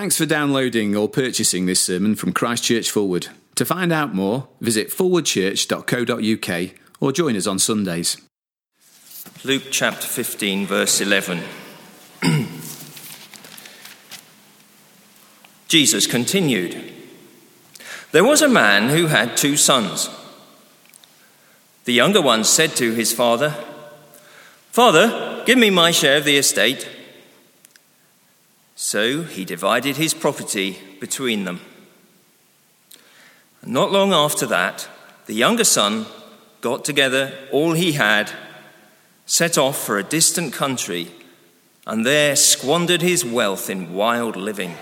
Thanks 0.00 0.16
for 0.16 0.24
downloading 0.24 0.96
or 0.96 1.10
purchasing 1.10 1.66
this 1.66 1.82
sermon 1.82 2.14
from 2.14 2.32
Christchurch 2.32 2.90
Forward. 2.90 3.28
To 3.56 3.66
find 3.66 3.92
out 3.92 4.14
more, 4.14 4.48
visit 4.58 4.88
forwardchurch.co.uk 4.88 6.70
or 7.00 7.12
join 7.12 7.36
us 7.36 7.46
on 7.46 7.58
Sundays. 7.58 8.16
Luke 9.44 9.64
chapter 9.70 10.06
15, 10.06 10.66
verse 10.66 11.02
11. 11.02 11.42
Jesus 15.68 16.06
continued 16.06 16.94
There 18.12 18.24
was 18.24 18.40
a 18.40 18.48
man 18.48 18.88
who 18.88 19.08
had 19.08 19.36
two 19.36 19.58
sons. 19.58 20.08
The 21.84 21.92
younger 21.92 22.22
one 22.22 22.44
said 22.44 22.70
to 22.76 22.94
his 22.94 23.12
father, 23.12 23.50
Father, 24.70 25.42
give 25.44 25.58
me 25.58 25.68
my 25.68 25.90
share 25.90 26.16
of 26.16 26.24
the 26.24 26.38
estate. 26.38 26.88
So 28.82 29.24
he 29.24 29.44
divided 29.44 29.98
his 29.98 30.14
property 30.14 30.78
between 31.00 31.44
them. 31.44 31.60
Not 33.62 33.92
long 33.92 34.14
after 34.14 34.46
that, 34.46 34.88
the 35.26 35.34
younger 35.34 35.64
son 35.64 36.06
got 36.62 36.82
together 36.82 37.30
all 37.52 37.74
he 37.74 37.92
had, 37.92 38.32
set 39.26 39.58
off 39.58 39.76
for 39.76 39.98
a 39.98 40.02
distant 40.02 40.54
country, 40.54 41.10
and 41.86 42.06
there 42.06 42.34
squandered 42.34 43.02
his 43.02 43.22
wealth 43.22 43.68
in 43.68 43.92
wild 43.92 44.34
living. 44.34 44.74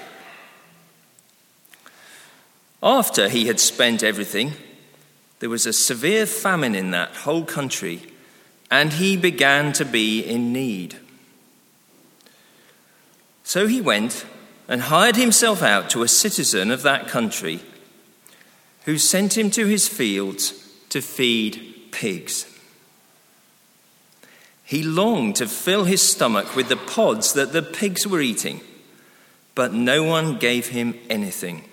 After 2.81 3.29
he 3.29 3.49
had 3.49 3.59
spent 3.59 4.05
everything, 4.05 4.53
there 5.41 5.51
was 5.51 5.67
a 5.67 5.73
severe 5.73 6.25
famine 6.25 6.77
in 6.77 6.93
that 6.93 7.17
whole 7.17 7.45
country, 7.45 8.03
and 8.71 8.93
he 8.93 9.17
began 9.17 9.73
to 9.73 9.85
be 9.85 10.21
in 10.21 10.53
need. 10.53 11.01
So 13.49 13.67
he 13.67 13.81
went 13.81 14.27
and 14.69 14.83
hired 14.83 15.17
himself 15.17 15.63
out 15.63 15.89
to 15.89 16.03
a 16.03 16.09
citizen 16.09 16.71
of 16.71 16.83
that 16.83 17.09
country 17.09 17.61
who 18.85 18.99
sent 18.99 19.39
him 19.39 19.51
to 19.53 19.65
his 19.65 19.89
fields 19.89 20.53
to 20.91 21.01
feed 21.01 21.87
pigs. 21.91 22.45
He 24.65 24.83
longed 24.83 25.37
to 25.37 25.47
fill 25.47 25.85
his 25.85 26.03
stomach 26.03 26.55
with 26.55 26.69
the 26.69 26.77
pods 26.77 27.33
that 27.33 27.55
the 27.55 27.63
pigs 27.63 28.07
were 28.07 28.21
eating, 28.21 28.61
but 29.55 29.73
no 29.73 30.03
one 30.03 30.37
gave 30.37 30.67
him 30.67 30.99
anything. 31.09 31.65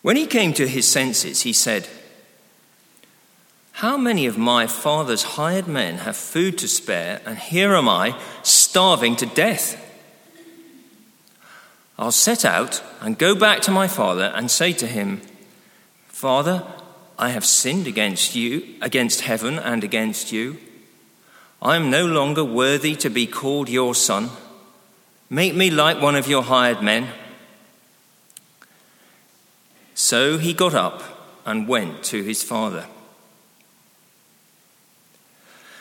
When 0.00 0.16
he 0.16 0.24
came 0.24 0.54
to 0.54 0.66
his 0.66 0.90
senses, 0.90 1.42
he 1.42 1.52
said, 1.52 1.86
how 3.80 3.96
many 3.96 4.26
of 4.26 4.36
my 4.36 4.66
father's 4.66 5.22
hired 5.22 5.66
men 5.66 5.98
have 6.00 6.14
food 6.14 6.58
to 6.58 6.68
spare, 6.68 7.22
and 7.24 7.38
here 7.38 7.74
am 7.74 7.88
I, 7.88 8.14
starving 8.70 9.16
to 9.16 9.26
death? 9.26 9.76
I'll 11.98 12.12
set 12.12 12.44
out 12.44 12.80
and 13.00 13.18
go 13.18 13.34
back 13.34 13.62
to 13.62 13.72
my 13.72 13.88
father 13.88 14.32
and 14.36 14.48
say 14.48 14.72
to 14.74 14.86
him, 14.86 15.22
Father, 16.06 16.62
I 17.18 17.30
have 17.30 17.44
sinned 17.44 17.88
against 17.88 18.36
you, 18.36 18.76
against 18.80 19.22
heaven, 19.22 19.58
and 19.58 19.82
against 19.82 20.30
you. 20.30 20.58
I 21.60 21.74
am 21.74 21.90
no 21.90 22.06
longer 22.06 22.44
worthy 22.44 22.94
to 22.94 23.10
be 23.10 23.26
called 23.26 23.68
your 23.68 23.92
son. 23.92 24.30
Make 25.28 25.56
me 25.56 25.68
like 25.68 26.00
one 26.00 26.14
of 26.14 26.28
your 26.28 26.44
hired 26.44 26.80
men. 26.80 27.08
So 29.94 30.38
he 30.38 30.54
got 30.54 30.74
up 30.74 31.02
and 31.44 31.66
went 31.66 32.04
to 32.04 32.22
his 32.22 32.44
father. 32.44 32.86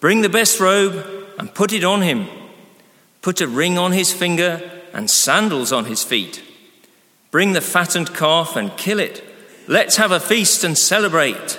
Bring 0.00 0.20
the 0.20 0.28
best 0.28 0.60
robe 0.60 1.04
and 1.38 1.52
put 1.52 1.72
it 1.72 1.84
on 1.84 2.02
him. 2.02 2.28
Put 3.22 3.40
a 3.40 3.48
ring 3.48 3.78
on 3.78 3.92
his 3.92 4.12
finger 4.12 4.70
and 4.92 5.10
sandals 5.10 5.72
on 5.72 5.86
his 5.86 6.04
feet. 6.04 6.42
Bring 7.30 7.52
the 7.52 7.60
fattened 7.60 8.14
calf 8.14 8.56
and 8.56 8.76
kill 8.76 9.00
it. 9.00 9.24
Let's 9.66 9.96
have 9.96 10.12
a 10.12 10.20
feast 10.20 10.64
and 10.64 10.78
celebrate. 10.78 11.58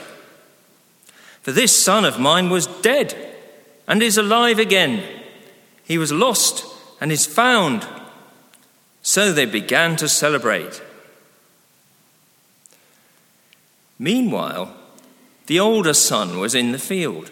For 1.41 1.51
this 1.51 1.75
son 1.75 2.05
of 2.05 2.19
mine 2.19 2.49
was 2.49 2.67
dead 2.67 3.15
and 3.87 4.01
is 4.01 4.17
alive 4.17 4.59
again. 4.59 5.03
He 5.83 5.97
was 5.97 6.11
lost 6.11 6.65
and 7.01 7.11
is 7.11 7.25
found. 7.25 7.87
So 9.01 9.31
they 9.31 9.45
began 9.45 9.95
to 9.97 10.09
celebrate. 10.09 10.81
Meanwhile, 13.97 14.73
the 15.47 15.59
older 15.59 15.93
son 15.93 16.39
was 16.39 16.55
in 16.55 16.71
the 16.71 16.79
field. 16.79 17.31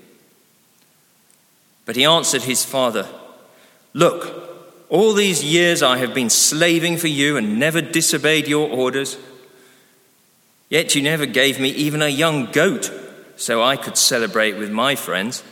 But 1.85 1.95
he 1.95 2.05
answered 2.05 2.43
his 2.43 2.63
father, 2.63 3.07
Look, 3.93 4.51
all 4.89 5.13
these 5.13 5.43
years 5.43 5.81
I 5.81 5.97
have 5.97 6.13
been 6.13 6.29
slaving 6.29 6.97
for 6.97 7.07
you 7.07 7.37
and 7.37 7.57
never 7.57 7.81
disobeyed 7.81 8.47
your 8.47 8.69
orders. 8.69 9.17
Yet 10.69 10.95
you 10.95 11.01
never 11.01 11.25
gave 11.25 11.59
me 11.59 11.69
even 11.69 12.01
a 12.01 12.07
young 12.07 12.51
goat 12.51 12.91
so 13.35 13.61
I 13.61 13.75
could 13.75 13.97
celebrate 13.97 14.57
with 14.57 14.71
my 14.71 14.95
friends. 14.95 15.43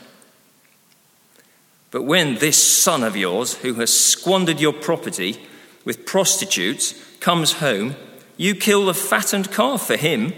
But 1.91 2.03
when 2.03 2.35
this 2.35 2.61
son 2.61 3.03
of 3.03 3.15
yours, 3.15 3.55
who 3.55 3.73
has 3.75 3.91
squandered 3.91 4.59
your 4.59 4.73
property 4.73 5.41
with 5.85 6.05
prostitutes, 6.05 6.93
comes 7.19 7.53
home, 7.53 7.95
you 8.37 8.55
kill 8.55 8.85
the 8.85 8.93
fattened 8.93 9.51
calf 9.51 9.87
for 9.87 9.95
him. 9.95 10.33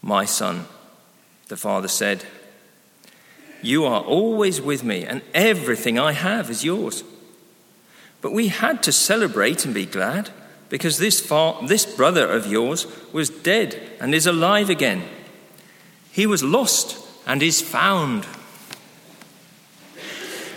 My 0.00 0.24
son, 0.24 0.66
the 1.48 1.56
father 1.56 1.88
said, 1.88 2.24
you 3.62 3.84
are 3.84 4.00
always 4.02 4.60
with 4.60 4.84
me, 4.84 5.04
and 5.04 5.22
everything 5.34 5.98
I 5.98 6.12
have 6.12 6.50
is 6.50 6.64
yours. 6.64 7.04
But 8.20 8.32
we 8.32 8.48
had 8.48 8.82
to 8.84 8.92
celebrate 8.92 9.64
and 9.64 9.74
be 9.74 9.86
glad 9.86 10.30
because 10.68 10.98
this, 10.98 11.20
far, 11.20 11.66
this 11.66 11.84
brother 11.84 12.30
of 12.30 12.46
yours 12.46 12.86
was 13.12 13.30
dead 13.30 13.80
and 14.00 14.14
is 14.14 14.26
alive 14.26 14.70
again. 14.70 15.02
He 16.12 16.26
was 16.26 16.42
lost 16.42 16.98
and 17.26 17.42
is 17.42 17.60
found. 17.60 18.26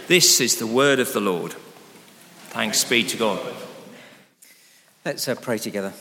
This 0.08 0.42
is 0.42 0.58
the 0.58 0.68
word 0.68 1.00
of 1.00 1.14
the 1.14 1.22
Lord. 1.22 1.56
Thanks 2.50 2.84
be 2.84 3.04
to 3.06 3.18
God. 3.18 3.40
Let's 5.06 5.28
uh, 5.28 5.36
pray 5.36 5.58
together. 5.58 5.94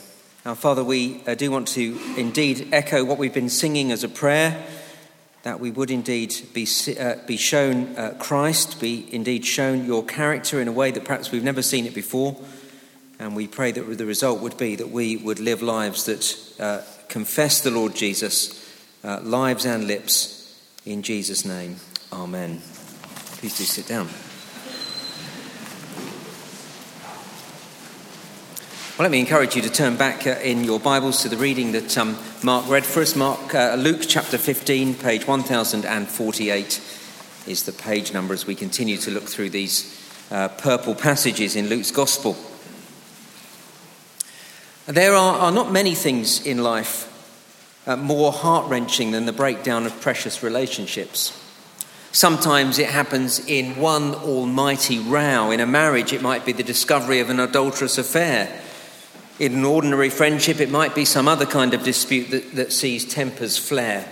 Our 0.45 0.55
Father, 0.55 0.83
we 0.83 1.23
uh, 1.25 1.35
do 1.35 1.49
want 1.49 1.69
to 1.69 1.99
indeed 2.17 2.69
echo 2.73 3.03
what 3.03 3.17
we've 3.17 3.33
been 3.33 3.49
singing 3.49 3.91
as 3.91 4.03
a 4.03 4.09
prayer 4.09 4.63
that 5.43 5.59
we 5.59 5.71
would 5.71 5.91
indeed 5.91 6.33
be, 6.53 6.67
uh, 6.99 7.15
be 7.27 7.37
shown 7.37 7.95
uh, 7.97 8.15
Christ, 8.17 8.79
be 8.79 9.07
indeed 9.13 9.45
shown 9.45 9.85
your 9.85 10.03
character 10.03 10.59
in 10.59 10.67
a 10.67 10.71
way 10.71 10.91
that 10.91 11.05
perhaps 11.05 11.31
we've 11.31 11.43
never 11.43 11.61
seen 11.61 11.85
it 11.85 11.93
before. 11.93 12.37
And 13.19 13.35
we 13.35 13.47
pray 13.47 13.71
that 13.71 13.97
the 13.97 14.05
result 14.05 14.41
would 14.41 14.57
be 14.57 14.75
that 14.75 14.89
we 14.89 15.17
would 15.17 15.39
live 15.39 15.61
lives 15.61 16.05
that 16.05 16.61
uh, 16.61 16.81
confess 17.09 17.61
the 17.61 17.71
Lord 17.71 17.93
Jesus, 17.95 18.67
uh, 19.03 19.19
lives 19.21 19.65
and 19.65 19.85
lips, 19.85 20.59
in 20.85 21.03
Jesus' 21.03 21.45
name. 21.45 21.75
Amen. 22.11 22.61
Please 23.37 23.57
do 23.57 23.63
sit 23.63 23.87
down. 23.87 24.09
Well, 28.95 29.05
let 29.05 29.11
me 29.11 29.19
encourage 29.19 29.55
you 29.55 29.63
to 29.63 29.71
turn 29.71 29.95
back 29.95 30.27
uh, 30.27 30.37
in 30.43 30.63
your 30.63 30.79
Bibles 30.79 31.23
to 31.23 31.29
the 31.29 31.35
reading 31.35 31.71
that 31.71 31.97
um, 31.97 32.15
Mark 32.43 32.69
read 32.69 32.85
for 32.85 33.01
us. 33.01 33.15
Mark, 33.15 33.55
uh, 33.55 33.73
Luke 33.73 34.01
chapter 34.07 34.37
15, 34.37 34.93
page 34.93 35.25
1048 35.25 36.99
is 37.47 37.63
the 37.63 37.71
page 37.71 38.13
number 38.13 38.35
as 38.35 38.45
we 38.45 38.53
continue 38.53 38.97
to 38.97 39.09
look 39.09 39.23
through 39.23 39.49
these 39.49 39.99
uh, 40.29 40.47
purple 40.47 40.93
passages 40.93 41.55
in 41.55 41.69
Luke's 41.69 41.89
Gospel. 41.89 42.37
There 44.85 45.15
are, 45.15 45.39
are 45.39 45.51
not 45.51 45.71
many 45.71 45.95
things 45.95 46.45
in 46.45 46.61
life 46.61 47.09
uh, 47.87 47.95
more 47.95 48.31
heart 48.31 48.69
wrenching 48.69 49.09
than 49.09 49.25
the 49.25 49.33
breakdown 49.33 49.87
of 49.87 50.01
precious 50.01 50.43
relationships. 50.43 51.43
Sometimes 52.11 52.77
it 52.77 52.89
happens 52.89 53.43
in 53.47 53.75
one 53.75 54.13
almighty 54.13 54.99
row. 54.99 55.49
In 55.49 55.61
a 55.61 55.65
marriage, 55.65 56.13
it 56.13 56.21
might 56.21 56.45
be 56.45 56.51
the 56.51 56.61
discovery 56.61 57.19
of 57.21 57.31
an 57.31 57.39
adulterous 57.39 57.97
affair. 57.97 58.59
In 59.43 59.55
an 59.55 59.65
ordinary 59.65 60.09
friendship, 60.09 60.61
it 60.61 60.71
might 60.71 60.95
be 60.95 61.03
some 61.03 61.27
other 61.27 61.45
kind 61.45 61.73
of 61.73 61.83
dispute 61.83 62.31
that, 62.31 62.55
that 62.55 62.71
sees 62.71 63.03
tempers 63.03 63.57
flare. 63.57 64.07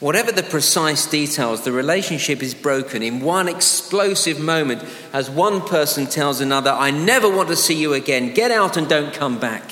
Whatever 0.00 0.32
the 0.32 0.42
precise 0.42 1.04
details, 1.04 1.64
the 1.64 1.70
relationship 1.70 2.42
is 2.42 2.54
broken 2.54 3.02
in 3.02 3.20
one 3.20 3.46
explosive 3.46 4.40
moment 4.40 4.82
as 5.12 5.28
one 5.28 5.60
person 5.60 6.06
tells 6.06 6.40
another, 6.40 6.70
I 6.70 6.90
never 6.90 7.28
want 7.28 7.50
to 7.50 7.56
see 7.56 7.78
you 7.78 7.92
again. 7.92 8.32
Get 8.32 8.50
out 8.50 8.78
and 8.78 8.88
don't 8.88 9.12
come 9.12 9.38
back. 9.38 9.70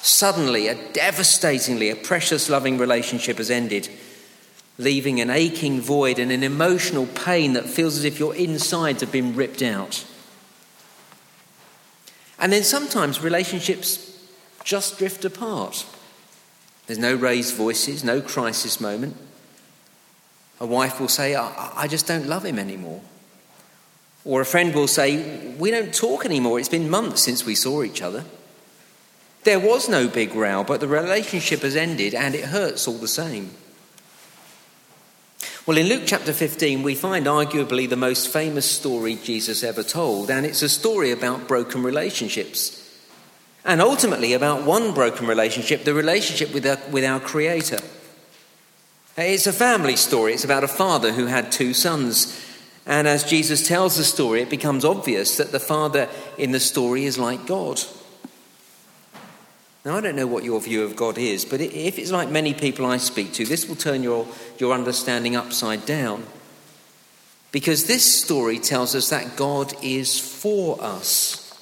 Suddenly, 0.00 0.68
a 0.68 0.92
devastatingly, 0.94 1.90
a 1.90 1.96
precious 1.96 2.48
loving 2.48 2.78
relationship 2.78 3.36
has 3.36 3.50
ended, 3.50 3.90
leaving 4.78 5.20
an 5.20 5.28
aching 5.28 5.82
void 5.82 6.18
and 6.18 6.32
an 6.32 6.42
emotional 6.42 7.04
pain 7.08 7.52
that 7.52 7.66
feels 7.66 7.98
as 7.98 8.04
if 8.04 8.18
your 8.18 8.34
insides 8.34 9.02
have 9.02 9.12
been 9.12 9.36
ripped 9.36 9.60
out. 9.60 10.06
And 12.42 12.52
then 12.52 12.64
sometimes 12.64 13.22
relationships 13.22 14.18
just 14.64 14.98
drift 14.98 15.24
apart. 15.24 15.86
There's 16.86 16.98
no 16.98 17.14
raised 17.14 17.54
voices, 17.54 18.02
no 18.02 18.20
crisis 18.20 18.80
moment. 18.80 19.16
A 20.58 20.66
wife 20.66 21.00
will 21.00 21.08
say, 21.08 21.36
I, 21.36 21.72
I 21.76 21.86
just 21.86 22.08
don't 22.08 22.26
love 22.26 22.44
him 22.44 22.58
anymore. 22.58 23.00
Or 24.24 24.40
a 24.40 24.44
friend 24.44 24.74
will 24.74 24.88
say, 24.88 25.54
We 25.56 25.70
don't 25.70 25.94
talk 25.94 26.24
anymore. 26.24 26.58
It's 26.58 26.68
been 26.68 26.90
months 26.90 27.22
since 27.22 27.46
we 27.46 27.54
saw 27.54 27.84
each 27.84 28.02
other. 28.02 28.24
There 29.44 29.60
was 29.60 29.88
no 29.88 30.08
big 30.08 30.34
row, 30.34 30.64
but 30.64 30.80
the 30.80 30.88
relationship 30.88 31.60
has 31.60 31.76
ended 31.76 32.12
and 32.12 32.34
it 32.34 32.46
hurts 32.46 32.88
all 32.88 32.98
the 32.98 33.08
same. 33.08 33.50
Well, 35.64 35.78
in 35.78 35.86
Luke 35.86 36.02
chapter 36.06 36.32
15, 36.32 36.82
we 36.82 36.96
find 36.96 37.26
arguably 37.26 37.88
the 37.88 37.94
most 37.94 38.32
famous 38.32 38.68
story 38.68 39.14
Jesus 39.14 39.62
ever 39.62 39.84
told, 39.84 40.28
and 40.28 40.44
it's 40.44 40.62
a 40.62 40.68
story 40.68 41.12
about 41.12 41.46
broken 41.46 41.84
relationships. 41.84 42.80
And 43.64 43.80
ultimately, 43.80 44.32
about 44.32 44.64
one 44.64 44.92
broken 44.92 45.28
relationship, 45.28 45.84
the 45.84 45.94
relationship 45.94 46.52
with 46.52 46.66
our, 46.66 46.78
with 46.90 47.04
our 47.04 47.20
Creator. 47.20 47.78
It's 49.16 49.46
a 49.46 49.52
family 49.52 49.94
story. 49.94 50.32
It's 50.32 50.42
about 50.42 50.64
a 50.64 50.68
father 50.68 51.12
who 51.12 51.26
had 51.26 51.52
two 51.52 51.74
sons. 51.74 52.44
And 52.84 53.06
as 53.06 53.22
Jesus 53.22 53.68
tells 53.68 53.96
the 53.96 54.02
story, 54.02 54.42
it 54.42 54.50
becomes 54.50 54.84
obvious 54.84 55.36
that 55.36 55.52
the 55.52 55.60
father 55.60 56.08
in 56.38 56.50
the 56.50 56.58
story 56.58 57.04
is 57.04 57.18
like 57.20 57.46
God. 57.46 57.80
Now, 59.84 59.96
I 59.96 60.00
don't 60.00 60.14
know 60.14 60.28
what 60.28 60.44
your 60.44 60.60
view 60.60 60.84
of 60.84 60.94
God 60.94 61.18
is, 61.18 61.44
but 61.44 61.60
if 61.60 61.98
it's 61.98 62.12
like 62.12 62.30
many 62.30 62.54
people 62.54 62.86
I 62.86 62.98
speak 62.98 63.32
to, 63.34 63.44
this 63.44 63.68
will 63.68 63.74
turn 63.74 64.02
your, 64.02 64.28
your 64.58 64.72
understanding 64.72 65.34
upside 65.34 65.84
down. 65.84 66.24
Because 67.50 67.86
this 67.86 68.22
story 68.22 68.58
tells 68.58 68.94
us 68.94 69.10
that 69.10 69.36
God 69.36 69.74
is 69.82 70.18
for 70.18 70.80
us, 70.80 71.52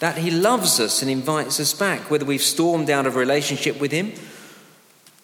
that 0.00 0.18
He 0.18 0.30
loves 0.30 0.78
us 0.80 1.00
and 1.00 1.10
invites 1.10 1.58
us 1.58 1.72
back, 1.72 2.10
whether 2.10 2.26
we've 2.26 2.42
stormed 2.42 2.90
out 2.90 3.06
of 3.06 3.16
relationship 3.16 3.80
with 3.80 3.90
Him 3.90 4.12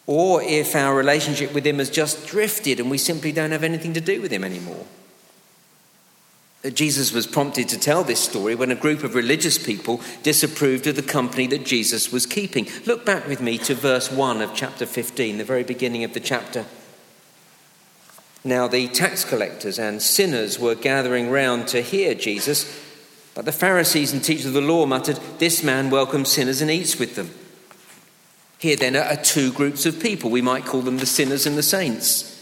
or 0.06 0.42
if 0.42 0.74
our 0.74 0.96
relationship 0.96 1.54
with 1.54 1.64
Him 1.64 1.78
has 1.78 1.90
just 1.90 2.26
drifted 2.26 2.80
and 2.80 2.90
we 2.90 2.98
simply 2.98 3.30
don't 3.30 3.52
have 3.52 3.62
anything 3.62 3.94
to 3.94 4.00
do 4.00 4.20
with 4.20 4.32
Him 4.32 4.42
anymore. 4.42 4.86
Jesus 6.68 7.10
was 7.12 7.26
prompted 7.26 7.70
to 7.70 7.78
tell 7.78 8.04
this 8.04 8.20
story 8.20 8.54
when 8.54 8.70
a 8.70 8.74
group 8.74 9.02
of 9.02 9.14
religious 9.14 9.56
people 9.56 10.02
disapproved 10.22 10.86
of 10.86 10.96
the 10.96 11.02
company 11.02 11.46
that 11.46 11.64
Jesus 11.64 12.12
was 12.12 12.26
keeping. 12.26 12.68
Look 12.84 13.06
back 13.06 13.26
with 13.26 13.40
me 13.40 13.56
to 13.58 13.74
verse 13.74 14.12
1 14.12 14.42
of 14.42 14.54
chapter 14.54 14.84
15, 14.84 15.38
the 15.38 15.44
very 15.44 15.64
beginning 15.64 16.04
of 16.04 16.12
the 16.12 16.20
chapter. 16.20 16.66
Now, 18.44 18.68
the 18.68 18.88
tax 18.88 19.24
collectors 19.24 19.78
and 19.78 20.02
sinners 20.02 20.58
were 20.58 20.74
gathering 20.74 21.30
round 21.30 21.66
to 21.68 21.80
hear 21.80 22.14
Jesus, 22.14 22.84
but 23.34 23.46
the 23.46 23.52
Pharisees 23.52 24.12
and 24.12 24.22
teachers 24.22 24.46
of 24.46 24.52
the 24.52 24.60
law 24.60 24.84
muttered, 24.84 25.18
This 25.38 25.62
man 25.62 25.88
welcomes 25.88 26.30
sinners 26.30 26.60
and 26.60 26.70
eats 26.70 26.98
with 26.98 27.16
them. 27.16 27.30
Here 28.58 28.76
then 28.76 28.96
are 28.96 29.16
two 29.16 29.52
groups 29.52 29.86
of 29.86 30.00
people. 30.00 30.30
We 30.30 30.42
might 30.42 30.66
call 30.66 30.82
them 30.82 30.98
the 30.98 31.06
sinners 31.06 31.46
and 31.46 31.56
the 31.56 31.62
saints. 31.62 32.39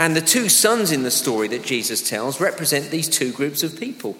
And 0.00 0.16
the 0.16 0.22
two 0.22 0.48
sons 0.48 0.92
in 0.92 1.02
the 1.02 1.10
story 1.10 1.46
that 1.48 1.62
Jesus 1.62 2.00
tells 2.08 2.40
represent 2.40 2.90
these 2.90 3.06
two 3.06 3.32
groups 3.32 3.62
of 3.62 3.78
people. 3.78 4.16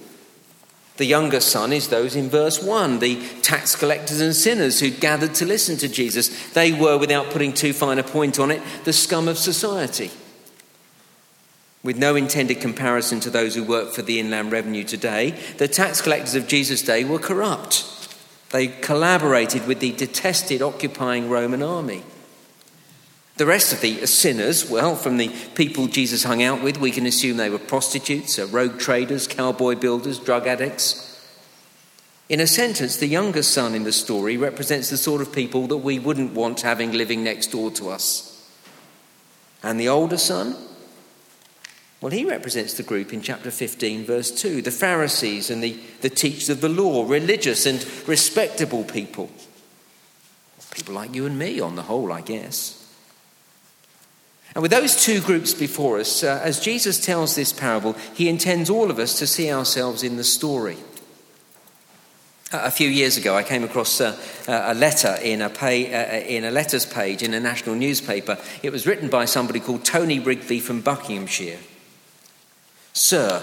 The 0.98 1.06
younger 1.06 1.40
son 1.40 1.72
is 1.72 1.88
those 1.88 2.14
in 2.14 2.28
verse 2.28 2.62
1, 2.62 2.98
the 2.98 3.26
tax 3.40 3.74
collectors 3.76 4.20
and 4.20 4.36
sinners 4.36 4.80
who 4.80 4.90
gathered 4.90 5.34
to 5.36 5.46
listen 5.46 5.78
to 5.78 5.88
Jesus. 5.88 6.52
They 6.52 6.70
were, 6.70 6.98
without 6.98 7.30
putting 7.30 7.54
too 7.54 7.72
fine 7.72 7.98
a 7.98 8.02
point 8.02 8.38
on 8.38 8.50
it, 8.50 8.60
the 8.84 8.92
scum 8.92 9.26
of 9.26 9.38
society. 9.38 10.10
With 11.82 11.96
no 11.96 12.14
intended 12.14 12.60
comparison 12.60 13.20
to 13.20 13.30
those 13.30 13.54
who 13.54 13.64
work 13.64 13.94
for 13.94 14.02
the 14.02 14.20
Inland 14.20 14.52
Revenue 14.52 14.84
today, 14.84 15.30
the 15.56 15.66
tax 15.66 16.02
collectors 16.02 16.34
of 16.34 16.46
Jesus' 16.46 16.82
day 16.82 17.04
were 17.04 17.18
corrupt. 17.18 17.86
They 18.50 18.66
collaborated 18.66 19.66
with 19.66 19.80
the 19.80 19.92
detested 19.92 20.60
occupying 20.60 21.30
Roman 21.30 21.62
army. 21.62 22.02
The 23.40 23.46
rest 23.46 23.72
of 23.72 23.80
the 23.80 24.06
sinners, 24.06 24.68
well, 24.68 24.94
from 24.94 25.16
the 25.16 25.30
people 25.54 25.86
Jesus 25.86 26.24
hung 26.24 26.42
out 26.42 26.62
with, 26.62 26.76
we 26.76 26.90
can 26.90 27.06
assume 27.06 27.38
they 27.38 27.48
were 27.48 27.58
prostitutes, 27.58 28.38
uh, 28.38 28.46
rogue 28.48 28.78
traders, 28.78 29.26
cowboy 29.26 29.76
builders, 29.76 30.18
drug 30.18 30.46
addicts. 30.46 31.26
In 32.28 32.38
a 32.40 32.46
sentence, 32.46 32.98
the 32.98 33.06
younger 33.06 33.42
son 33.42 33.74
in 33.74 33.84
the 33.84 33.92
story 33.92 34.36
represents 34.36 34.90
the 34.90 34.98
sort 34.98 35.22
of 35.22 35.32
people 35.32 35.66
that 35.68 35.78
we 35.78 35.98
wouldn't 35.98 36.34
want 36.34 36.60
having 36.60 36.92
living 36.92 37.24
next 37.24 37.46
door 37.46 37.70
to 37.70 37.88
us. 37.88 38.46
And 39.62 39.80
the 39.80 39.88
older 39.88 40.18
son? 40.18 40.54
Well, 42.02 42.12
he 42.12 42.26
represents 42.26 42.74
the 42.74 42.82
group 42.82 43.10
in 43.10 43.22
chapter 43.22 43.50
15, 43.50 44.04
verse 44.04 44.30
2 44.30 44.60
the 44.60 44.70
Pharisees 44.70 45.48
and 45.48 45.64
the, 45.64 45.80
the 46.02 46.10
teachers 46.10 46.50
of 46.50 46.60
the 46.60 46.68
law, 46.68 47.08
religious 47.08 47.64
and 47.64 47.82
respectable 48.06 48.84
people. 48.84 49.30
People 50.72 50.92
like 50.92 51.14
you 51.14 51.24
and 51.24 51.38
me, 51.38 51.58
on 51.58 51.76
the 51.76 51.84
whole, 51.84 52.12
I 52.12 52.20
guess. 52.20 52.79
And 54.54 54.62
with 54.62 54.72
those 54.72 55.04
two 55.04 55.20
groups 55.20 55.54
before 55.54 56.00
us, 56.00 56.24
uh, 56.24 56.40
as 56.42 56.58
Jesus 56.60 57.04
tells 57.04 57.34
this 57.34 57.52
parable, 57.52 57.92
he 58.14 58.28
intends 58.28 58.68
all 58.68 58.90
of 58.90 58.98
us 58.98 59.18
to 59.18 59.26
see 59.26 59.52
ourselves 59.52 60.02
in 60.02 60.16
the 60.16 60.24
story. 60.24 60.76
A 62.52 62.70
few 62.70 62.88
years 62.88 63.16
ago, 63.16 63.36
I 63.36 63.44
came 63.44 63.62
across 63.62 64.00
a 64.00 64.74
letter 64.74 65.16
in 65.22 65.40
a, 65.40 65.48
pay, 65.48 66.26
in 66.36 66.44
a 66.44 66.50
letters 66.50 66.84
page 66.84 67.22
in 67.22 67.32
a 67.32 67.38
national 67.38 67.76
newspaper. 67.76 68.38
It 68.60 68.72
was 68.72 68.88
written 68.88 69.08
by 69.08 69.26
somebody 69.26 69.60
called 69.60 69.84
Tony 69.84 70.18
Rigby 70.18 70.58
from 70.58 70.80
Buckinghamshire. 70.80 71.60
Sir, 72.92 73.40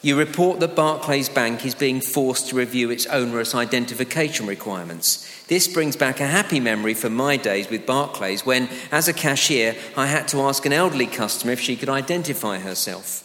you 0.00 0.16
report 0.16 0.60
that 0.60 0.76
Barclays 0.76 1.28
Bank 1.28 1.66
is 1.66 1.74
being 1.74 2.00
forced 2.00 2.48
to 2.48 2.56
review 2.56 2.90
its 2.90 3.06
onerous 3.06 3.54
identification 3.54 4.46
requirements. 4.46 5.44
This 5.48 5.66
brings 5.66 5.96
back 5.96 6.20
a 6.20 6.26
happy 6.26 6.60
memory 6.60 6.94
from 6.94 7.14
my 7.14 7.36
days 7.36 7.68
with 7.68 7.84
Barclays 7.84 8.46
when, 8.46 8.68
as 8.92 9.08
a 9.08 9.12
cashier, 9.12 9.74
I 9.96 10.06
had 10.06 10.28
to 10.28 10.42
ask 10.42 10.64
an 10.64 10.72
elderly 10.72 11.06
customer 11.06 11.52
if 11.52 11.60
she 11.60 11.74
could 11.74 11.88
identify 11.88 12.58
herself. 12.58 13.24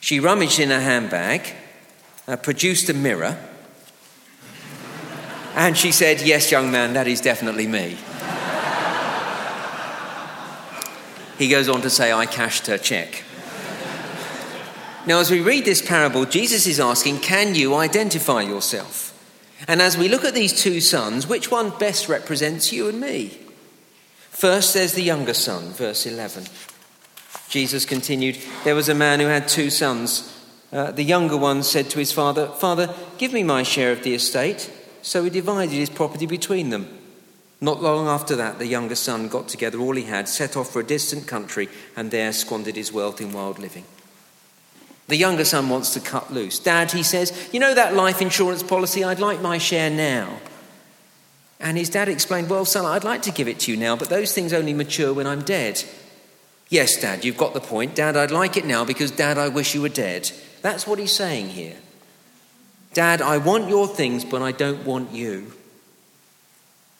She 0.00 0.20
rummaged 0.20 0.60
in 0.60 0.70
her 0.70 0.80
handbag, 0.80 1.52
uh, 2.28 2.36
produced 2.36 2.88
a 2.90 2.94
mirror, 2.94 3.36
and 5.56 5.76
she 5.76 5.90
said, 5.90 6.20
Yes, 6.20 6.50
young 6.50 6.70
man, 6.70 6.92
that 6.92 7.08
is 7.08 7.20
definitely 7.20 7.66
me. 7.66 7.96
he 11.38 11.48
goes 11.48 11.68
on 11.68 11.80
to 11.82 11.90
say, 11.90 12.12
I 12.12 12.26
cashed 12.26 12.68
her 12.68 12.78
check. 12.78 13.24
Now, 15.06 15.18
as 15.18 15.30
we 15.30 15.40
read 15.40 15.66
this 15.66 15.86
parable, 15.86 16.24
Jesus 16.24 16.66
is 16.66 16.80
asking, 16.80 17.20
Can 17.20 17.54
you 17.54 17.74
identify 17.74 18.40
yourself? 18.40 19.10
And 19.68 19.82
as 19.82 19.98
we 19.98 20.08
look 20.08 20.24
at 20.24 20.34
these 20.34 20.58
two 20.58 20.80
sons, 20.80 21.26
which 21.26 21.50
one 21.50 21.70
best 21.78 22.08
represents 22.08 22.72
you 22.72 22.88
and 22.88 23.00
me? 23.00 23.38
First, 24.30 24.72
there's 24.74 24.94
the 24.94 25.02
younger 25.02 25.34
son, 25.34 25.72
verse 25.72 26.06
11. 26.06 26.44
Jesus 27.48 27.84
continued, 27.84 28.38
There 28.64 28.74
was 28.74 28.88
a 28.88 28.94
man 28.94 29.20
who 29.20 29.26
had 29.26 29.46
two 29.46 29.70
sons. 29.70 30.30
Uh, 30.72 30.90
the 30.90 31.04
younger 31.04 31.36
one 31.36 31.62
said 31.62 31.90
to 31.90 31.98
his 31.98 32.10
father, 32.10 32.48
Father, 32.48 32.92
give 33.18 33.32
me 33.32 33.42
my 33.42 33.62
share 33.62 33.92
of 33.92 34.02
the 34.02 34.14
estate. 34.14 34.72
So 35.02 35.22
he 35.22 35.30
divided 35.30 35.74
his 35.74 35.90
property 35.90 36.26
between 36.26 36.70
them. 36.70 36.88
Not 37.60 37.82
long 37.82 38.08
after 38.08 38.34
that, 38.36 38.58
the 38.58 38.66
younger 38.66 38.94
son 38.94 39.28
got 39.28 39.48
together 39.48 39.78
all 39.78 39.94
he 39.94 40.04
had, 40.04 40.28
set 40.28 40.56
off 40.56 40.70
for 40.70 40.80
a 40.80 40.86
distant 40.86 41.26
country, 41.26 41.68
and 41.94 42.10
there 42.10 42.32
squandered 42.32 42.76
his 42.76 42.92
wealth 42.92 43.20
in 43.20 43.32
wild 43.32 43.58
living. 43.58 43.84
The 45.06 45.16
younger 45.16 45.44
son 45.44 45.68
wants 45.68 45.92
to 45.94 46.00
cut 46.00 46.32
loose. 46.32 46.58
Dad, 46.58 46.92
he 46.92 47.02
says, 47.02 47.50
You 47.52 47.60
know 47.60 47.74
that 47.74 47.94
life 47.94 48.22
insurance 48.22 48.62
policy? 48.62 49.04
I'd 49.04 49.20
like 49.20 49.40
my 49.40 49.58
share 49.58 49.90
now. 49.90 50.40
And 51.60 51.76
his 51.76 51.90
dad 51.90 52.08
explained, 52.08 52.48
Well, 52.48 52.64
son, 52.64 52.86
I'd 52.86 53.04
like 53.04 53.22
to 53.22 53.32
give 53.32 53.48
it 53.48 53.60
to 53.60 53.70
you 53.70 53.76
now, 53.76 53.96
but 53.96 54.08
those 54.08 54.32
things 54.32 54.52
only 54.52 54.72
mature 54.72 55.12
when 55.12 55.26
I'm 55.26 55.42
dead. 55.42 55.82
Yes, 56.68 56.96
Dad, 56.96 57.24
you've 57.24 57.36
got 57.36 57.54
the 57.54 57.60
point. 57.60 57.94
Dad, 57.94 58.16
I'd 58.16 58.30
like 58.30 58.56
it 58.56 58.64
now 58.64 58.84
because, 58.84 59.10
Dad, 59.10 59.38
I 59.38 59.48
wish 59.48 59.74
you 59.74 59.82
were 59.82 59.88
dead. 59.88 60.30
That's 60.62 60.86
what 60.86 60.98
he's 60.98 61.12
saying 61.12 61.50
here. 61.50 61.76
Dad, 62.94 63.20
I 63.20 63.38
want 63.38 63.68
your 63.68 63.86
things, 63.86 64.24
but 64.24 64.40
I 64.40 64.52
don't 64.52 64.84
want 64.84 65.12
you. 65.12 65.52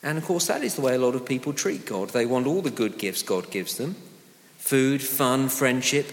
And 0.03 0.19
of 0.19 0.25
course, 0.25 0.49
that 0.49 0.63
is 0.63 0.75
the 0.75 0.83
way 0.83 0.95
a 0.95 0.99
lot 0.99 1.15
of 1.15 1.25
people 1.25 1.55
treat 1.55 1.87
God. 1.87 2.11
They 2.11 2.27
want 2.27 2.47
all 2.47 2.61
the 2.61 2.71
good 2.71 2.99
gifts 2.99 3.23
God 3.23 3.51
gives 3.51 3.79
them 3.79 3.97
food, 4.59 5.03
fun, 5.03 5.49
friendship, 5.49 6.07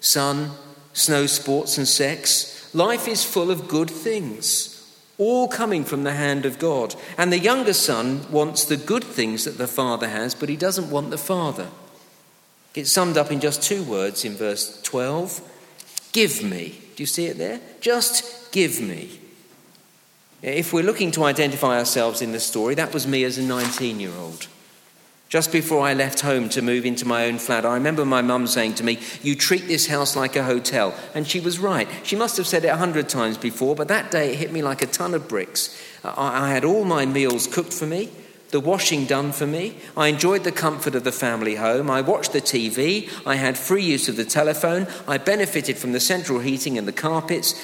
sun, 0.00 0.50
snow 0.96 1.26
sports, 1.26 1.76
and 1.76 1.86
sex. 1.86 2.74
Life 2.74 3.06
is 3.06 3.22
full 3.22 3.50
of 3.50 3.68
good 3.68 3.90
things, 3.90 4.72
all 5.18 5.46
coming 5.46 5.84
from 5.84 6.02
the 6.02 6.14
hand 6.14 6.46
of 6.46 6.58
God. 6.58 6.94
And 7.16 7.30
the 7.30 7.38
younger 7.38 7.74
son 7.74 8.30
wants 8.32 8.64
the 8.64 8.78
good 8.78 9.04
things 9.04 9.44
that 9.44 9.58
the 9.58 9.68
father 9.68 10.08
has, 10.08 10.34
but 10.34 10.48
he 10.48 10.56
doesn't 10.56 10.90
want 10.90 11.10
the 11.10 11.18
father. 11.18 11.68
It's 12.74 12.90
summed 12.90 13.16
up 13.16 13.30
in 13.30 13.40
just 13.40 13.62
two 13.62 13.82
words 13.84 14.24
in 14.24 14.34
verse 14.34 14.82
12 14.82 15.52
Give 16.12 16.42
me. 16.42 16.80
Do 16.96 17.02
you 17.02 17.06
see 17.06 17.26
it 17.26 17.36
there? 17.36 17.60
Just 17.80 18.50
give 18.50 18.80
me. 18.80 19.20
If 20.42 20.72
we're 20.72 20.82
looking 20.82 21.10
to 21.12 21.24
identify 21.24 21.78
ourselves 21.78 22.22
in 22.22 22.32
the 22.32 22.40
story, 22.40 22.74
that 22.76 22.94
was 22.94 23.06
me 23.06 23.22
as 23.24 23.36
a 23.36 23.42
19 23.42 24.00
year 24.00 24.14
old. 24.18 24.46
Just 25.28 25.50
before 25.50 25.84
I 25.84 25.92
left 25.92 26.20
home 26.20 26.48
to 26.50 26.62
move 26.62 26.86
into 26.86 27.04
my 27.04 27.26
own 27.26 27.38
flat, 27.38 27.66
I 27.66 27.74
remember 27.74 28.04
my 28.04 28.22
mum 28.22 28.46
saying 28.46 28.74
to 28.74 28.84
me, 28.84 29.00
You 29.22 29.34
treat 29.34 29.66
this 29.66 29.88
house 29.88 30.14
like 30.14 30.36
a 30.36 30.44
hotel. 30.44 30.94
And 31.14 31.26
she 31.26 31.40
was 31.40 31.58
right. 31.58 31.88
She 32.04 32.14
must 32.14 32.36
have 32.36 32.46
said 32.46 32.64
it 32.64 32.68
a 32.68 32.76
hundred 32.76 33.08
times 33.08 33.36
before, 33.36 33.74
but 33.74 33.88
that 33.88 34.12
day 34.12 34.32
it 34.32 34.38
hit 34.38 34.52
me 34.52 34.62
like 34.62 34.82
a 34.82 34.86
ton 34.86 35.14
of 35.14 35.26
bricks. 35.26 35.76
I 36.04 36.50
had 36.50 36.64
all 36.64 36.84
my 36.84 37.06
meals 37.06 37.48
cooked 37.48 37.72
for 37.72 37.86
me, 37.86 38.08
the 38.50 38.60
washing 38.60 39.04
done 39.06 39.32
for 39.32 39.48
me. 39.48 39.76
I 39.96 40.06
enjoyed 40.06 40.44
the 40.44 40.52
comfort 40.52 40.94
of 40.94 41.02
the 41.02 41.10
family 41.10 41.56
home. 41.56 41.90
I 41.90 42.02
watched 42.02 42.32
the 42.32 42.40
TV. 42.40 43.10
I 43.26 43.34
had 43.34 43.58
free 43.58 43.82
use 43.82 44.08
of 44.08 44.14
the 44.14 44.24
telephone. 44.24 44.86
I 45.08 45.18
benefited 45.18 45.76
from 45.76 45.90
the 45.90 45.98
central 45.98 46.38
heating 46.38 46.78
and 46.78 46.86
the 46.86 46.92
carpets. 46.92 47.60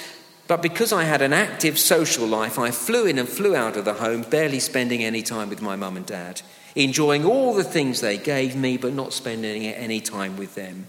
But 0.48 0.62
because 0.62 0.92
I 0.92 1.04
had 1.04 1.22
an 1.22 1.32
active 1.32 1.78
social 1.78 2.26
life, 2.26 2.58
I 2.58 2.72
flew 2.72 3.06
in 3.06 3.20
and 3.20 3.28
flew 3.28 3.54
out 3.54 3.76
of 3.76 3.84
the 3.84 3.94
home, 3.94 4.22
barely 4.22 4.58
spending 4.58 5.04
any 5.04 5.22
time 5.22 5.48
with 5.48 5.62
my 5.62 5.76
mum 5.76 5.96
and 5.96 6.04
dad 6.04 6.42
enjoying 6.74 7.24
all 7.24 7.54
the 7.54 7.64
things 7.64 8.00
they 8.00 8.18
gave 8.18 8.56
me, 8.56 8.76
but 8.76 8.94
not 8.94 9.12
spending 9.12 9.66
any 9.66 10.00
time 10.00 10.36
with 10.36 10.54
them. 10.54 10.86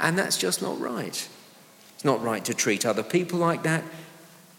And 0.00 0.18
that's 0.18 0.36
just 0.36 0.62
not 0.62 0.80
right. 0.80 1.28
It's 1.94 2.04
not 2.04 2.22
right 2.22 2.44
to 2.46 2.54
treat 2.54 2.86
other 2.86 3.02
people 3.02 3.38
like 3.38 3.62
that, 3.62 3.84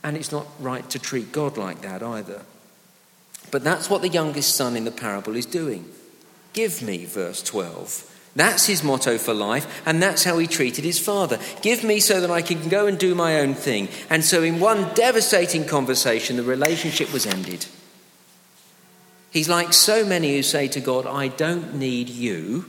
and 0.03 0.15
it's 0.15 0.31
not 0.31 0.47
right 0.59 0.87
to 0.91 0.99
treat 0.99 1.31
God 1.31 1.57
like 1.57 1.81
that 1.81 2.03
either. 2.03 2.43
But 3.49 3.63
that's 3.63 3.89
what 3.89 4.01
the 4.01 4.09
youngest 4.09 4.55
son 4.55 4.77
in 4.77 4.85
the 4.85 4.91
parable 4.91 5.35
is 5.35 5.45
doing. 5.45 5.89
Give 6.53 6.81
me, 6.81 7.05
verse 7.05 7.41
12. 7.41 8.07
That's 8.35 8.67
his 8.67 8.83
motto 8.83 9.17
for 9.17 9.33
life, 9.33 9.81
and 9.85 10.01
that's 10.01 10.23
how 10.23 10.37
he 10.37 10.47
treated 10.47 10.85
his 10.85 10.99
father. 10.99 11.37
Give 11.61 11.83
me 11.83 11.99
so 11.99 12.21
that 12.21 12.31
I 12.31 12.41
can 12.41 12.69
go 12.69 12.87
and 12.87 12.97
do 12.97 13.13
my 13.13 13.39
own 13.39 13.55
thing. 13.55 13.89
And 14.09 14.23
so, 14.23 14.41
in 14.41 14.59
one 14.59 14.93
devastating 14.93 15.65
conversation, 15.65 16.37
the 16.37 16.43
relationship 16.43 17.11
was 17.11 17.25
ended. 17.25 17.65
He's 19.31 19.47
like 19.47 19.71
so 19.71 20.05
many 20.05 20.35
who 20.35 20.43
say 20.43 20.67
to 20.67 20.81
God, 20.81 21.07
I 21.07 21.29
don't 21.29 21.75
need 21.75 22.09
you. 22.09 22.65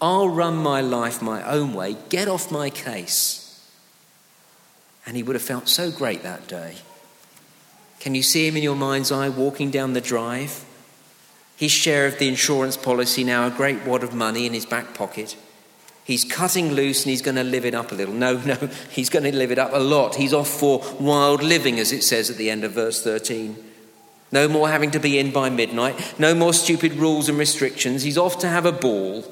I'll 0.00 0.28
run 0.28 0.56
my 0.56 0.80
life 0.80 1.20
my 1.20 1.42
own 1.42 1.74
way. 1.74 1.96
Get 2.08 2.26
off 2.26 2.50
my 2.50 2.70
case. 2.70 3.42
And 5.06 5.16
he 5.16 5.22
would 5.22 5.36
have 5.36 5.42
felt 5.42 5.68
so 5.68 5.90
great 5.90 6.22
that 6.22 6.48
day. 6.48 6.76
Can 8.00 8.14
you 8.14 8.22
see 8.22 8.48
him 8.48 8.56
in 8.56 8.62
your 8.62 8.76
mind's 8.76 9.12
eye 9.12 9.28
walking 9.28 9.70
down 9.70 9.92
the 9.92 10.00
drive? 10.00 10.64
His 11.56 11.70
share 11.70 12.06
of 12.06 12.18
the 12.18 12.28
insurance 12.28 12.76
policy 12.76 13.22
now, 13.22 13.46
a 13.46 13.50
great 13.50 13.84
wad 13.84 14.02
of 14.02 14.14
money 14.14 14.46
in 14.46 14.54
his 14.54 14.66
back 14.66 14.94
pocket. 14.94 15.36
He's 16.04 16.24
cutting 16.24 16.72
loose 16.72 17.02
and 17.02 17.10
he's 17.10 17.22
going 17.22 17.36
to 17.36 17.44
live 17.44 17.64
it 17.64 17.74
up 17.74 17.92
a 17.92 17.94
little. 17.94 18.14
No, 18.14 18.38
no, 18.46 18.54
he's 18.90 19.10
going 19.10 19.24
to 19.24 19.34
live 19.34 19.50
it 19.50 19.58
up 19.58 19.72
a 19.72 19.78
lot. 19.78 20.14
He's 20.14 20.32
off 20.32 20.48
for 20.48 20.82
wild 20.98 21.42
living, 21.42 21.78
as 21.78 21.92
it 21.92 22.02
says 22.02 22.30
at 22.30 22.36
the 22.36 22.50
end 22.50 22.64
of 22.64 22.72
verse 22.72 23.02
13. 23.02 23.65
No 24.32 24.48
more 24.48 24.68
having 24.68 24.90
to 24.90 25.00
be 25.00 25.18
in 25.18 25.30
by 25.30 25.50
midnight. 25.50 26.18
No 26.18 26.34
more 26.34 26.52
stupid 26.52 26.94
rules 26.94 27.28
and 27.28 27.38
restrictions. 27.38 28.02
He's 28.02 28.18
off 28.18 28.38
to 28.40 28.48
have 28.48 28.66
a 28.66 28.72
ball. 28.72 29.24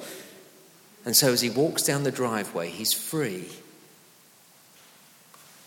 And 1.04 1.16
so 1.16 1.32
as 1.32 1.40
he 1.40 1.50
walks 1.50 1.82
down 1.82 2.04
the 2.04 2.12
driveway, 2.12 2.70
he's 2.70 2.92
free. 2.92 3.48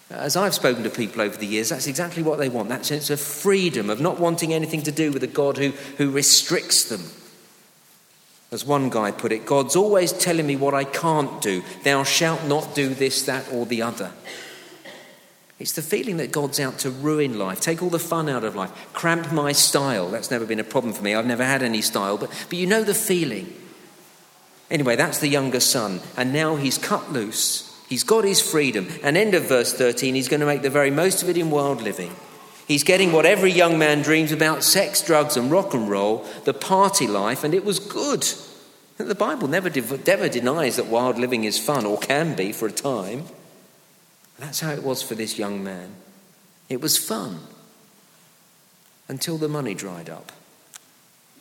As 0.09 0.37
I've 0.37 0.55
spoken 0.55 0.83
to 0.83 0.89
people 0.89 1.21
over 1.21 1.35
the 1.35 1.45
years, 1.45 1.69
that's 1.69 1.87
exactly 1.87 2.23
what 2.23 2.39
they 2.39 2.47
want 2.47 2.69
that 2.69 2.85
sense 2.85 3.09
of 3.09 3.19
freedom, 3.19 3.89
of 3.89 3.99
not 3.99 4.19
wanting 4.19 4.53
anything 4.53 4.81
to 4.83 4.91
do 4.91 5.11
with 5.11 5.21
a 5.23 5.27
God 5.27 5.57
who, 5.57 5.71
who 5.97 6.09
restricts 6.09 6.85
them. 6.85 7.03
As 8.49 8.63
one 8.63 8.89
guy 8.89 9.11
put 9.11 9.33
it, 9.33 9.45
God's 9.45 9.75
always 9.75 10.13
telling 10.13 10.47
me 10.47 10.55
what 10.55 10.73
I 10.73 10.85
can't 10.85 11.41
do. 11.41 11.61
Thou 11.83 12.03
shalt 12.03 12.45
not 12.45 12.73
do 12.73 12.87
this, 12.87 13.23
that, 13.23 13.51
or 13.51 13.65
the 13.65 13.81
other. 13.81 14.13
It's 15.59 15.71
the 15.71 15.81
feeling 15.81 16.17
that 16.17 16.31
God's 16.31 16.59
out 16.59 16.79
to 16.79 16.91
ruin 16.91 17.39
life, 17.39 17.59
take 17.59 17.81
all 17.81 17.89
the 17.89 17.97
fun 17.97 18.29
out 18.29 18.43
of 18.43 18.55
life, 18.55 18.71
cramp 18.93 19.31
my 19.31 19.53
style. 19.53 20.09
That's 20.09 20.29
never 20.29 20.45
been 20.45 20.59
a 20.59 20.63
problem 20.63 20.93
for 20.93 21.01
me. 21.03 21.15
I've 21.15 21.25
never 21.25 21.43
had 21.43 21.63
any 21.63 21.81
style, 21.81 22.17
but, 22.17 22.29
but 22.49 22.57
you 22.57 22.67
know 22.67 22.83
the 22.83 22.93
feeling. 22.93 23.51
Anyway, 24.69 24.95
that's 24.95 25.19
the 25.19 25.27
younger 25.27 25.59
son, 25.59 26.01
and 26.15 26.31
now 26.31 26.57
he's 26.57 26.77
cut 26.77 27.11
loose. 27.11 27.63
He's 27.89 28.03
got 28.03 28.25
his 28.25 28.41
freedom. 28.41 28.87
And 29.01 29.17
end 29.17 29.33
of 29.33 29.47
verse 29.47 29.73
13, 29.73 30.13
he's 30.13 30.27
going 30.27 30.41
to 30.41 30.45
make 30.45 30.61
the 30.61 30.69
very 30.69 30.91
most 30.91 31.23
of 31.23 31.29
it 31.29 31.37
in 31.37 31.49
world 31.49 31.81
living. 31.81 32.13
He's 32.67 32.83
getting 32.83 33.13
what 33.13 33.25
every 33.25 33.51
young 33.51 33.79
man 33.79 34.01
dreams 34.01 34.33
about 34.33 34.63
sex, 34.63 35.01
drugs, 35.01 35.37
and 35.37 35.49
rock 35.49 35.73
and 35.73 35.89
roll, 35.89 36.25
the 36.43 36.53
party 36.53 37.07
life, 37.07 37.45
and 37.45 37.53
it 37.53 37.63
was 37.63 37.79
good. 37.79 38.27
The 38.97 39.15
Bible 39.15 39.47
never, 39.47 39.69
never 39.69 40.27
denies 40.27 40.75
that 40.75 40.87
wild 40.87 41.17
living 41.17 41.45
is 41.45 41.57
fun, 41.57 41.85
or 41.85 41.97
can 41.97 42.35
be 42.35 42.51
for 42.51 42.67
a 42.67 42.71
time. 42.71 43.23
That's 44.39 44.59
how 44.59 44.71
it 44.71 44.83
was 44.83 45.01
for 45.01 45.15
this 45.15 45.37
young 45.37 45.63
man. 45.63 45.91
It 46.69 46.81
was 46.81 46.97
fun 46.97 47.39
until 49.07 49.37
the 49.37 49.47
money 49.47 49.73
dried 49.73 50.09
up. 50.09 50.31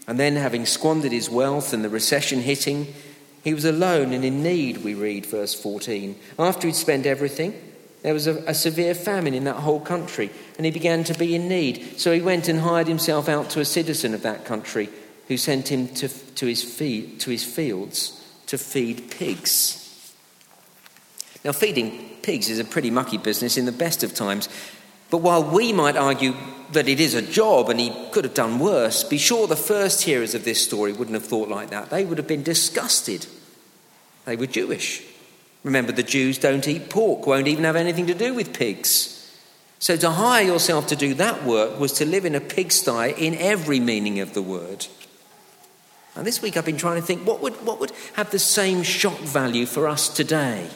And 0.09 0.21
then, 0.21 0.37
having 0.37 0.67
squandered 0.67 1.13
his 1.13 1.29
wealth 1.29 1.73
and 1.73 1.85
the 1.85 1.89
recession 1.89 2.41
hitting, 2.41 2.95
he 3.43 3.55
was 3.55 3.65
alone 3.65 4.13
and 4.13 4.25
in 4.25 4.43
need, 4.43 4.79
we 4.85 4.95
read, 4.95 5.27
verse 5.27 5.53
14. 5.55 6.17
After 6.39 6.69
he'd 6.69 6.77
spent 6.77 7.07
everything, 7.07 7.61
there 8.03 8.15
was 8.15 8.29
a, 8.29 8.37
a, 8.47 8.55
severe 8.55 8.95
famine 8.95 9.35
in 9.35 9.45
that 9.45 9.57
whole 9.57 9.81
country, 9.81 10.31
and 10.57 10.65
he 10.65 10.71
began 10.71 11.03
to 11.05 11.15
be 11.15 11.35
in 11.35 11.49
need. 11.49 11.99
So 11.99 12.13
he 12.13 12.21
went 12.21 12.47
and 12.47 12.61
hired 12.61 12.87
himself 12.87 13.29
out 13.29 13.51
to 13.51 13.61
a 13.61 13.65
citizen 13.65 14.15
of 14.15 14.23
that 14.23 14.45
country 14.45 14.89
who 15.27 15.37
sent 15.37 15.69
him 15.69 15.89
to, 15.89 16.09
to, 16.09 16.47
his, 16.47 16.63
feed, 16.63 17.19
to 17.21 17.31
his 17.31 17.45
fields 17.45 18.23
to 18.47 18.59
feed 18.59 19.11
pigs. 19.11 19.86
Now, 21.47 21.53
feeding 21.53 21.97
pigs 22.23 22.51
is 22.51 22.59
a 22.59 22.65
pretty 22.65 22.91
mucky 22.91 23.19
business 23.19 23.57
in 23.57 23.67
the 23.67 23.73
best 23.73 24.03
of 24.03 24.13
times. 24.13 24.49
But 25.11 25.19
while 25.19 25.45
we 25.45 25.73
might 25.73 25.97
argue 25.97 26.35
that 26.73 26.89
it 26.89 26.99
is 26.99 27.15
a 27.15 27.23
job 27.23 27.71
and 27.71 27.79
he 27.79 27.95
could 28.11 28.25
have 28.25 28.35
done 28.35 28.59
worse, 28.59 29.05
be 29.05 29.17
sure 29.17 29.47
the 29.47 29.55
first 29.55 30.03
hearers 30.03 30.35
of 30.35 30.45
this 30.45 30.61
story 30.61 30.93
wouldn't 30.93 31.15
have 31.15 31.25
thought 31.25 31.49
like 31.49 31.71
that. 31.71 31.89
They 31.89 32.05
would 32.05 32.19
have 32.19 32.27
been 32.27 32.43
disgusted. 32.43 33.29
They 34.25 34.35
were 34.35 34.47
Jewish. 34.47 35.05
Remember, 35.63 35.93
the 35.93 36.03
Jews 36.03 36.37
don't 36.37 36.67
eat 36.67 36.91
pork, 36.91 37.29
won't 37.29 37.47
even 37.47 37.63
have 37.63 37.77
anything 37.77 38.09
to 38.09 38.15
do 38.15 38.35
with 38.35 38.53
pigs. 38.53 39.13
So 39.79 39.97
to 39.99 40.11
hire 40.11 40.45
yourself 40.45 40.89
to 40.89 40.97
do 40.97 41.15
that 41.15 41.45
work 41.45 41.79
was 41.79 41.93
to 41.93 42.05
live 42.05 42.25
in 42.25 42.35
a 42.35 42.41
pigsty 42.41 43.13
in 43.13 43.37
every 43.37 43.79
meaning 43.79 44.19
of 44.19 44.35
the 44.35 44.43
word. 44.43 44.89
And 46.17 46.27
this 46.27 46.43
week 46.43 46.57
I've 46.57 46.65
been 46.65 46.77
trying 46.77 47.01
to 47.01 47.07
think 47.07 47.25
what 47.25 47.41
would, 47.41 47.55
what 47.65 47.79
would 47.79 47.93
have 48.15 48.33
the 48.33 48.41
same 48.41 48.83
shock 48.83 49.21
value 49.21 49.67
for 49.67 49.87
us 49.87 50.09
today? 50.09 50.69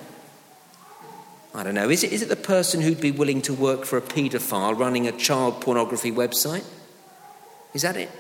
I 1.55 1.65
don't 1.65 1.75
know, 1.75 1.91
is 1.91 2.05
it, 2.05 2.13
is 2.13 2.23
it 2.23 2.29
the 2.29 2.37
person 2.37 2.81
who'd 2.81 3.01
be 3.01 3.11
willing 3.11 3.43
to 3.43 3.55
work 3.55 3.85
for 3.85 3.97
a 3.97 4.03
paedophile 4.03 4.79
running 4.79 5.09
a 5.09 5.13
child 5.13 5.61
pornography 5.61 6.13
website? 6.13 6.65
Is 7.75 7.83
that 7.83 7.97
it? 7.97 8.11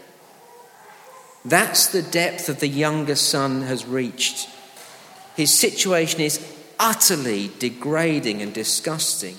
That's 1.44 1.86
the 1.86 2.02
depth 2.02 2.46
that 2.46 2.60
the 2.60 2.68
younger 2.68 3.14
son 3.14 3.62
has 3.62 3.86
reached. 3.86 4.48
His 5.36 5.56
situation 5.56 6.20
is 6.20 6.44
utterly 6.78 7.50
degrading 7.58 8.42
and 8.42 8.52
disgusting. 8.52 9.36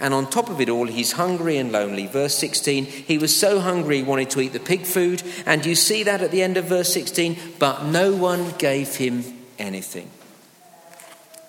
And 0.00 0.12
on 0.12 0.28
top 0.28 0.50
of 0.50 0.60
it 0.60 0.68
all, 0.68 0.86
he's 0.86 1.12
hungry 1.12 1.58
and 1.58 1.70
lonely. 1.70 2.06
Verse 2.06 2.34
16, 2.34 2.86
he 2.86 3.18
was 3.18 3.38
so 3.38 3.60
hungry 3.60 3.98
he 3.98 4.02
wanted 4.02 4.30
to 4.30 4.40
eat 4.40 4.52
the 4.52 4.58
pig 4.58 4.84
food. 4.84 5.22
And 5.46 5.64
you 5.64 5.76
see 5.76 6.02
that 6.02 6.22
at 6.22 6.32
the 6.32 6.42
end 6.42 6.56
of 6.56 6.64
verse 6.64 6.92
16, 6.92 7.38
but 7.58 7.84
no 7.84 8.12
one 8.12 8.50
gave 8.58 8.96
him 8.96 9.22
anything. 9.58 10.10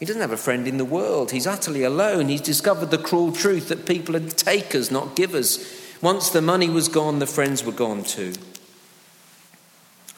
He 0.03 0.05
doesn't 0.05 0.21
have 0.21 0.33
a 0.33 0.37
friend 0.37 0.67
in 0.67 0.75
the 0.75 0.83
world. 0.83 1.31
He's 1.31 1.47
utterly 1.47 1.83
alone. 1.83 2.27
He's 2.27 2.41
discovered 2.41 2.91
the 2.91 2.97
cruel 2.97 3.31
truth 3.31 3.69
that 3.69 3.85
people 3.85 4.17
are 4.17 4.29
takers, 4.29 4.91
not 4.91 5.15
givers. 5.15 5.81
Once 6.01 6.29
the 6.29 6.41
money 6.41 6.69
was 6.69 6.89
gone, 6.89 7.19
the 7.19 7.25
friends 7.25 7.63
were 7.63 7.71
gone 7.71 8.03
too. 8.03 8.33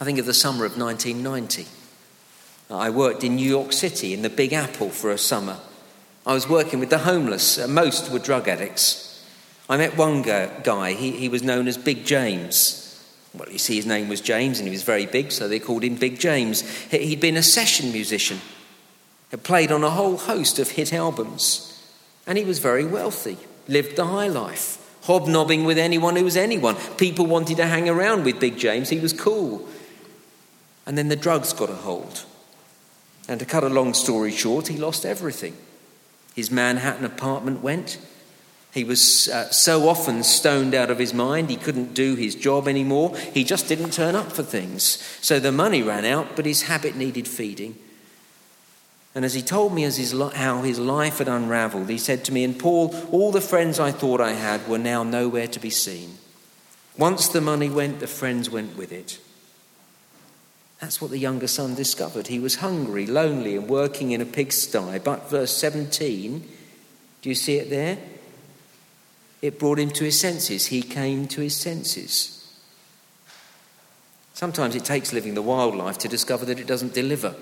I 0.01 0.03
think 0.03 0.17
of 0.17 0.25
the 0.25 0.33
summer 0.33 0.65
of 0.65 0.75
1990. 0.75 1.67
I 2.71 2.89
worked 2.89 3.23
in 3.23 3.35
New 3.35 3.47
York 3.47 3.73
City 3.73 4.11
in 4.11 4.23
the 4.23 4.29
Big 4.31 4.53
Apple 4.53 4.89
for 4.89 5.11
a 5.11 5.19
summer. 5.19 5.57
I 6.25 6.33
was 6.33 6.49
working 6.49 6.79
with 6.79 6.89
the 6.89 6.97
homeless. 6.97 7.59
Uh, 7.59 7.67
most 7.67 8.11
were 8.11 8.17
drug 8.17 8.47
addicts. 8.47 9.23
I 9.69 9.77
met 9.77 9.95
one 9.95 10.23
guy. 10.23 10.93
He, 10.93 11.11
he 11.11 11.29
was 11.29 11.43
known 11.43 11.67
as 11.67 11.77
Big 11.77 12.05
James. 12.05 12.81
Well, 13.35 13.51
you 13.51 13.59
see, 13.59 13.75
his 13.75 13.85
name 13.85 14.09
was 14.09 14.19
James 14.19 14.57
and 14.57 14.67
he 14.67 14.71
was 14.71 14.81
very 14.81 15.05
big, 15.05 15.31
so 15.31 15.47
they 15.47 15.59
called 15.59 15.83
him 15.83 15.93
Big 15.93 16.19
James. 16.19 16.67
He'd 16.89 17.21
been 17.21 17.37
a 17.37 17.43
session 17.43 17.91
musician 17.91 18.41
had 19.35 19.43
played 19.43 19.69
on 19.69 19.83
a 19.83 19.89
whole 19.89 20.15
host 20.15 20.59
of 20.59 20.71
hit 20.71 20.93
albums. 20.93 21.77
And 22.25 22.37
he 22.37 22.45
was 22.45 22.59
very 22.59 22.85
wealthy, 22.85 23.37
lived 23.67 23.97
the 23.97 24.05
high 24.05 24.29
life, 24.29 24.77
hobnobbing 25.03 25.65
with 25.65 25.77
anyone 25.77 26.15
who 26.15 26.23
was 26.23 26.37
anyone. 26.37 26.77
People 26.95 27.25
wanted 27.25 27.57
to 27.57 27.65
hang 27.65 27.89
around 27.89 28.23
with 28.23 28.39
Big 28.39 28.57
James, 28.57 28.89
he 28.89 28.99
was 28.99 29.11
cool. 29.11 29.67
And 30.85 30.97
then 30.97 31.09
the 31.09 31.17
drugs 31.17 31.51
got 31.51 31.69
a 31.69 31.75
hold. 31.75 32.23
And 33.27 33.37
to 33.41 33.45
cut 33.45 33.65
a 33.65 33.69
long 33.69 33.93
story 33.93 34.31
short, 34.31 34.69
he 34.69 34.77
lost 34.77 35.05
everything. 35.05 35.57
His 36.33 36.49
Manhattan 36.49 37.03
apartment 37.03 37.61
went. 37.61 37.97
He 38.73 38.85
was 38.85 39.27
uh, 39.27 39.51
so 39.51 39.89
often 39.89 40.23
stoned 40.23 40.73
out 40.73 40.89
of 40.89 40.99
his 40.99 41.13
mind, 41.13 41.49
he 41.49 41.57
couldn't 41.57 41.93
do 41.93 42.15
his 42.15 42.35
job 42.35 42.69
anymore. 42.69 43.17
He 43.17 43.43
just 43.43 43.67
didn't 43.67 43.91
turn 43.91 44.15
up 44.15 44.31
for 44.31 44.43
things. 44.43 45.03
So 45.21 45.41
the 45.41 45.51
money 45.51 45.83
ran 45.83 46.05
out, 46.05 46.37
but 46.37 46.45
his 46.45 46.63
habit 46.63 46.95
needed 46.95 47.27
feeding. 47.27 47.77
And 49.15 49.23
as 49.23 49.33
he 49.33 49.41
told 49.41 49.73
me 49.73 49.85
as 49.85 49.95
his, 49.95 50.11
how 50.11 50.61
his 50.61 50.77
life 50.77 51.19
had 51.19 51.29
unraveled, 51.29 51.89
he 51.89 51.97
said 51.97 52.25
to 52.25 52.33
me, 52.33 52.43
And 52.43 52.59
Paul, 52.59 52.93
all 53.11 53.31
the 53.31 53.39
friends 53.39 53.79
I 53.79 53.91
thought 53.91 54.19
I 54.19 54.33
had 54.33 54.67
were 54.67 54.77
now 54.77 55.03
nowhere 55.03 55.47
to 55.47 55.59
be 55.59 55.69
seen. 55.69 56.17
Once 56.97 57.29
the 57.29 57.39
money 57.39 57.69
went, 57.69 58.01
the 58.01 58.07
friends 58.07 58.49
went 58.49 58.77
with 58.77 58.91
it. 58.91 59.19
That's 60.81 61.01
what 61.01 61.11
the 61.11 61.17
younger 61.17 61.47
son 61.47 61.75
discovered. 61.75 62.27
He 62.27 62.39
was 62.39 62.55
hungry, 62.55 63.07
lonely, 63.07 63.55
and 63.55 63.69
working 63.69 64.11
in 64.11 64.19
a 64.19 64.25
pigsty. 64.25 64.99
But 64.99 65.29
verse 65.29 65.55
17, 65.55 66.47
do 67.21 67.29
you 67.29 67.35
see 67.35 67.55
it 67.55 67.69
there? 67.69 67.97
It 69.41 69.59
brought 69.59 69.79
him 69.79 69.91
to 69.91 70.03
his 70.03 70.19
senses. 70.19 70.67
He 70.67 70.81
came 70.81 71.27
to 71.29 71.39
his 71.39 71.55
senses. 71.55 72.53
Sometimes 74.33 74.75
it 74.75 74.83
takes 74.83 75.13
living 75.13 75.35
the 75.35 75.41
wild 75.41 75.75
life 75.75 75.97
to 75.99 76.09
discover 76.09 76.43
that 76.45 76.59
it 76.59 76.67
doesn't 76.67 76.93
deliver. 76.93 77.33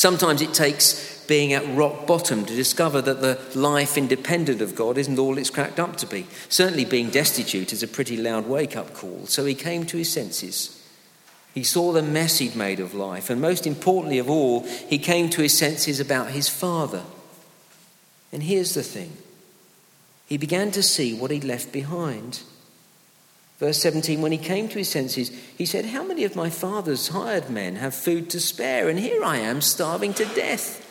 Sometimes 0.00 0.40
it 0.40 0.54
takes 0.54 1.22
being 1.26 1.52
at 1.52 1.76
rock 1.76 2.06
bottom 2.06 2.46
to 2.46 2.56
discover 2.56 3.02
that 3.02 3.20
the 3.20 3.38
life 3.54 3.98
independent 3.98 4.62
of 4.62 4.74
God 4.74 4.96
isn't 4.96 5.18
all 5.18 5.36
it's 5.36 5.50
cracked 5.50 5.78
up 5.78 5.96
to 5.98 6.06
be. 6.06 6.26
Certainly, 6.48 6.86
being 6.86 7.10
destitute 7.10 7.70
is 7.70 7.82
a 7.82 7.86
pretty 7.86 8.16
loud 8.16 8.48
wake 8.48 8.78
up 8.78 8.94
call. 8.94 9.26
So 9.26 9.44
he 9.44 9.54
came 9.54 9.84
to 9.84 9.98
his 9.98 10.10
senses. 10.10 10.82
He 11.52 11.62
saw 11.62 11.92
the 11.92 12.00
mess 12.00 12.38
he'd 12.38 12.56
made 12.56 12.80
of 12.80 12.94
life, 12.94 13.28
and 13.28 13.42
most 13.42 13.66
importantly 13.66 14.18
of 14.18 14.30
all, 14.30 14.62
he 14.88 14.96
came 14.96 15.28
to 15.28 15.42
his 15.42 15.58
senses 15.58 16.00
about 16.00 16.30
his 16.30 16.48
father. 16.48 17.02
And 18.32 18.44
here's 18.44 18.72
the 18.72 18.82
thing 18.82 19.18
he 20.24 20.38
began 20.38 20.70
to 20.70 20.82
see 20.82 21.12
what 21.12 21.30
he'd 21.30 21.44
left 21.44 21.72
behind. 21.72 22.40
Verse 23.60 23.76
17, 23.82 24.22
when 24.22 24.32
he 24.32 24.38
came 24.38 24.70
to 24.70 24.78
his 24.78 24.88
senses, 24.88 25.30
he 25.56 25.66
said, 25.66 25.84
How 25.84 26.02
many 26.02 26.24
of 26.24 26.34
my 26.34 26.48
father's 26.48 27.08
hired 27.08 27.50
men 27.50 27.76
have 27.76 27.94
food 27.94 28.30
to 28.30 28.40
spare? 28.40 28.88
And 28.88 28.98
here 28.98 29.22
I 29.22 29.36
am 29.36 29.60
starving 29.60 30.14
to 30.14 30.24
death. 30.24 30.86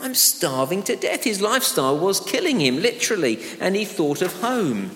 I'm 0.00 0.14
starving 0.14 0.82
to 0.84 0.96
death. 0.96 1.24
His 1.24 1.42
lifestyle 1.42 1.98
was 1.98 2.20
killing 2.20 2.58
him, 2.58 2.80
literally, 2.80 3.38
and 3.60 3.76
he 3.76 3.84
thought 3.84 4.22
of 4.22 4.40
home. 4.40 4.92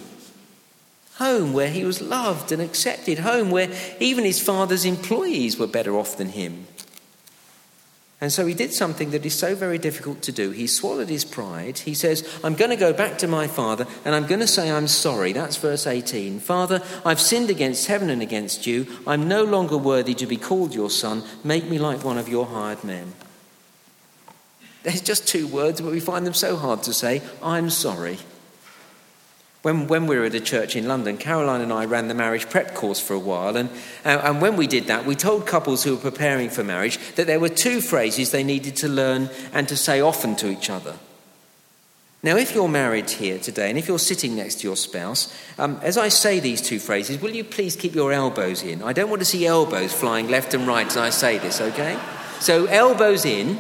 Home 1.17 1.53
where 1.53 1.69
he 1.69 1.85
was 1.85 2.01
loved 2.01 2.53
and 2.53 2.63
accepted, 2.63 3.19
home 3.19 3.51
where 3.51 3.71
even 4.01 4.25
his 4.25 4.41
father's 4.41 4.87
employees 4.87 5.59
were 5.59 5.67
better 5.67 5.95
off 5.95 6.17
than 6.17 6.31
him. 6.31 6.67
And 8.21 8.33
so 8.33 8.47
he 8.47 8.55
did 8.55 8.73
something 8.73 9.13
that 9.13 9.25
is 9.25 9.39
so 9.39 9.55
very 9.55 9.79
difficult 9.79 10.23
to 10.23 10.33
do. 10.33 10.51
He 10.51 10.67
swallowed 10.67 11.09
his 11.09 11.25
pride. 11.25 11.79
He 11.79 11.95
says, 11.95 12.29
I'm 12.43 12.57
going 12.57 12.71
to 12.71 12.77
go 12.77 12.93
back 12.93 13.17
to 13.19 13.29
my 13.29 13.47
father 13.47 13.87
and 14.05 14.13
I'm 14.13 14.27
going 14.27 14.41
to 14.41 14.47
say 14.49 14.73
I'm 14.73 14.89
sorry. 14.89 15.33
That's 15.33 15.57
verse 15.57 15.87
18. 15.87 16.41
Father, 16.41 16.83
I've 17.05 17.21
sinned 17.21 17.49
against 17.49 17.87
heaven 17.87 18.11
and 18.11 18.21
against 18.21 18.67
you. 18.67 18.89
I'm 19.07 19.29
no 19.29 19.45
longer 19.45 19.77
worthy 19.77 20.15
to 20.15 20.27
be 20.27 20.37
called 20.37 20.75
your 20.75 20.91
son. 20.91 21.23
Make 21.45 21.67
me 21.67 21.79
like 21.79 22.03
one 22.03 22.19
of 22.19 22.29
your 22.29 22.47
hired 22.47 22.83
men. 22.83 23.13
There's 24.83 25.01
just 25.01 25.29
two 25.29 25.47
words, 25.47 25.81
but 25.81 25.93
we 25.93 26.01
find 26.01 26.27
them 26.27 26.35
so 26.35 26.57
hard 26.57 26.83
to 26.85 26.95
say. 26.95 27.23
I'm 27.41 27.71
sorry. 27.71 28.19
When, 29.63 29.89
when 29.89 30.07
we 30.07 30.17
were 30.17 30.25
at 30.25 30.35
a 30.35 30.41
church 30.41 30.77
in 30.77 30.87
London, 30.87 31.17
Caroline 31.17 31.61
and 31.61 31.73
I 31.73 31.85
ran 31.85 32.07
the 32.07 32.15
marriage 32.15 32.49
prep 32.49 32.75
course 32.75 33.01
for 33.01 33.15
a 33.15 33.19
while. 33.19 33.57
And, 33.57 33.71
uh, 34.05 34.21
and 34.23 34.41
when 34.41 34.57
we 34.57 34.69
did 34.69 34.85
that, 34.85 35.05
we 35.05 35.17
told 35.17 35.47
couples 35.47 35.83
who 35.83 35.97
were 35.97 36.11
preparing 36.11 36.49
for 36.49 36.63
marriage 36.63 36.99
that 37.17 37.27
there 37.27 37.41
were 37.41 37.49
two 37.49 37.81
phrases 37.81 38.31
they 38.31 38.45
needed 38.45 38.77
to 38.77 38.89
learn 38.89 39.31
and 39.53 39.67
to 39.69 39.77
say 39.77 40.01
often 40.01 40.37
to 40.37 40.49
each 40.49 40.71
other. 40.71 40.95
Now, 42.23 42.37
if 42.37 42.53
you're 42.53 42.69
married 42.69 43.11
here 43.11 43.39
today 43.39 43.69
and 43.69 43.79
if 43.79 43.87
you're 43.87 43.99
sitting 43.99 44.35
next 44.35 44.57
to 44.57 44.67
your 44.67 44.77
spouse, 44.77 45.33
um, 45.57 45.79
as 45.83 45.97
I 45.97 46.09
say 46.09 46.41
these 46.41 46.61
two 46.61 46.81
phrases, 46.81 47.21
will 47.21 47.31
you 47.31 47.45
please 47.45 47.77
keep 47.77 47.95
your 47.95 48.13
elbows 48.13 48.63
in? 48.63 48.83
I 48.83 48.93
don't 48.93 49.09
want 49.09 49.21
to 49.21 49.27
see 49.27 49.47
elbows 49.47 49.93
flying 49.93 50.29
left 50.29 50.53
and 50.53 50.67
right 50.67 50.87
as 50.87 50.97
I 50.97 51.11
say 51.11 51.39
this, 51.39 51.61
okay? 51.61 51.99
So, 52.41 52.67
elbows 52.67 53.25
in 53.25 53.59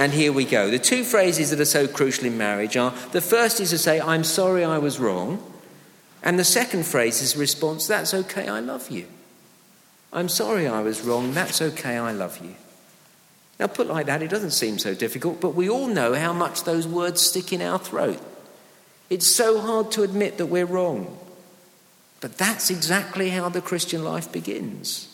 and 0.00 0.14
here 0.14 0.32
we 0.32 0.46
go. 0.46 0.70
The 0.70 0.78
two 0.78 1.04
phrases 1.04 1.50
that 1.50 1.60
are 1.60 1.66
so 1.66 1.86
crucial 1.86 2.24
in 2.24 2.38
marriage 2.38 2.74
are 2.74 2.94
the 3.12 3.20
first 3.20 3.60
is 3.60 3.68
to 3.68 3.76
say, 3.76 4.00
I'm 4.00 4.24
sorry 4.24 4.64
I 4.64 4.78
was 4.78 4.98
wrong. 4.98 5.42
And 6.22 6.38
the 6.38 6.44
second 6.44 6.86
phrase 6.86 7.20
is 7.20 7.36
response, 7.36 7.86
That's 7.86 8.14
okay, 8.14 8.48
I 8.48 8.60
love 8.60 8.90
you. 8.90 9.06
I'm 10.10 10.30
sorry 10.30 10.66
I 10.66 10.80
was 10.80 11.02
wrong, 11.02 11.34
that's 11.34 11.60
okay, 11.60 11.98
I 11.98 12.12
love 12.12 12.38
you. 12.42 12.54
Now, 13.58 13.66
put 13.66 13.88
like 13.88 14.06
that, 14.06 14.22
it 14.22 14.30
doesn't 14.30 14.52
seem 14.52 14.78
so 14.78 14.94
difficult, 14.94 15.38
but 15.40 15.54
we 15.54 15.68
all 15.68 15.86
know 15.86 16.14
how 16.14 16.32
much 16.32 16.64
those 16.64 16.88
words 16.88 17.20
stick 17.20 17.52
in 17.52 17.60
our 17.60 17.78
throat. 17.78 18.18
It's 19.10 19.26
so 19.26 19.60
hard 19.60 19.92
to 19.92 20.02
admit 20.02 20.38
that 20.38 20.46
we're 20.46 20.64
wrong. 20.64 21.18
But 22.22 22.38
that's 22.38 22.70
exactly 22.70 23.28
how 23.28 23.50
the 23.50 23.60
Christian 23.60 24.02
life 24.02 24.32
begins. 24.32 25.09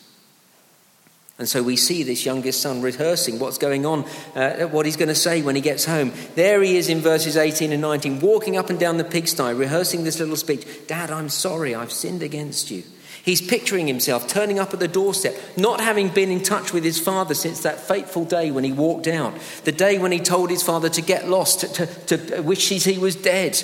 And 1.39 1.47
so 1.47 1.61
we 1.61 1.75
see 1.75 2.01
this 2.01 2.25
youngest 2.25 2.61
son 2.61 2.81
rehearsing 2.81 3.37
what's 3.37 3.59
going 3.59 3.85
on, 3.85 4.05
uh, 4.35 4.65
what 4.67 4.87
he's 4.87 4.97
going 4.97 5.09
to 5.09 5.15
say 5.15 5.43
when 5.43 5.55
he 5.55 5.61
gets 5.61 5.85
home. 5.85 6.11
There 6.33 6.63
he 6.63 6.77
is 6.77 6.89
in 6.89 6.99
verses 6.99 7.37
18 7.37 7.71
and 7.71 7.81
19, 7.81 8.19
walking 8.21 8.57
up 8.57 8.71
and 8.71 8.79
down 8.79 8.97
the 8.97 9.03
pigsty, 9.03 9.53
rehearsing 9.53 10.03
this 10.03 10.19
little 10.19 10.35
speech 10.35 10.65
Dad, 10.87 11.11
I'm 11.11 11.29
sorry, 11.29 11.75
I've 11.75 11.91
sinned 11.91 12.23
against 12.23 12.71
you. 12.71 12.83
He's 13.23 13.41
picturing 13.41 13.87
himself 13.87 14.27
turning 14.27 14.57
up 14.57 14.73
at 14.73 14.79
the 14.79 14.87
doorstep, 14.87 15.35
not 15.57 15.81
having 15.81 16.07
been 16.09 16.31
in 16.31 16.41
touch 16.41 16.71
with 16.71 16.85
his 16.85 16.97
father 16.97 17.33
since 17.33 17.61
that 17.63 17.81
fateful 17.81 18.23
day 18.23 18.51
when 18.51 18.63
he 18.63 18.71
walked 18.71 19.05
out, 19.05 19.33
the 19.65 19.73
day 19.73 19.99
when 19.99 20.13
he 20.13 20.19
told 20.19 20.49
his 20.49 20.63
father 20.63 20.87
to 20.87 21.01
get 21.01 21.27
lost, 21.27 21.59
to, 21.75 21.85
to, 21.85 22.17
to 22.17 22.41
wish 22.41 22.69
he 22.69 22.97
was 22.97 23.15
dead. 23.17 23.61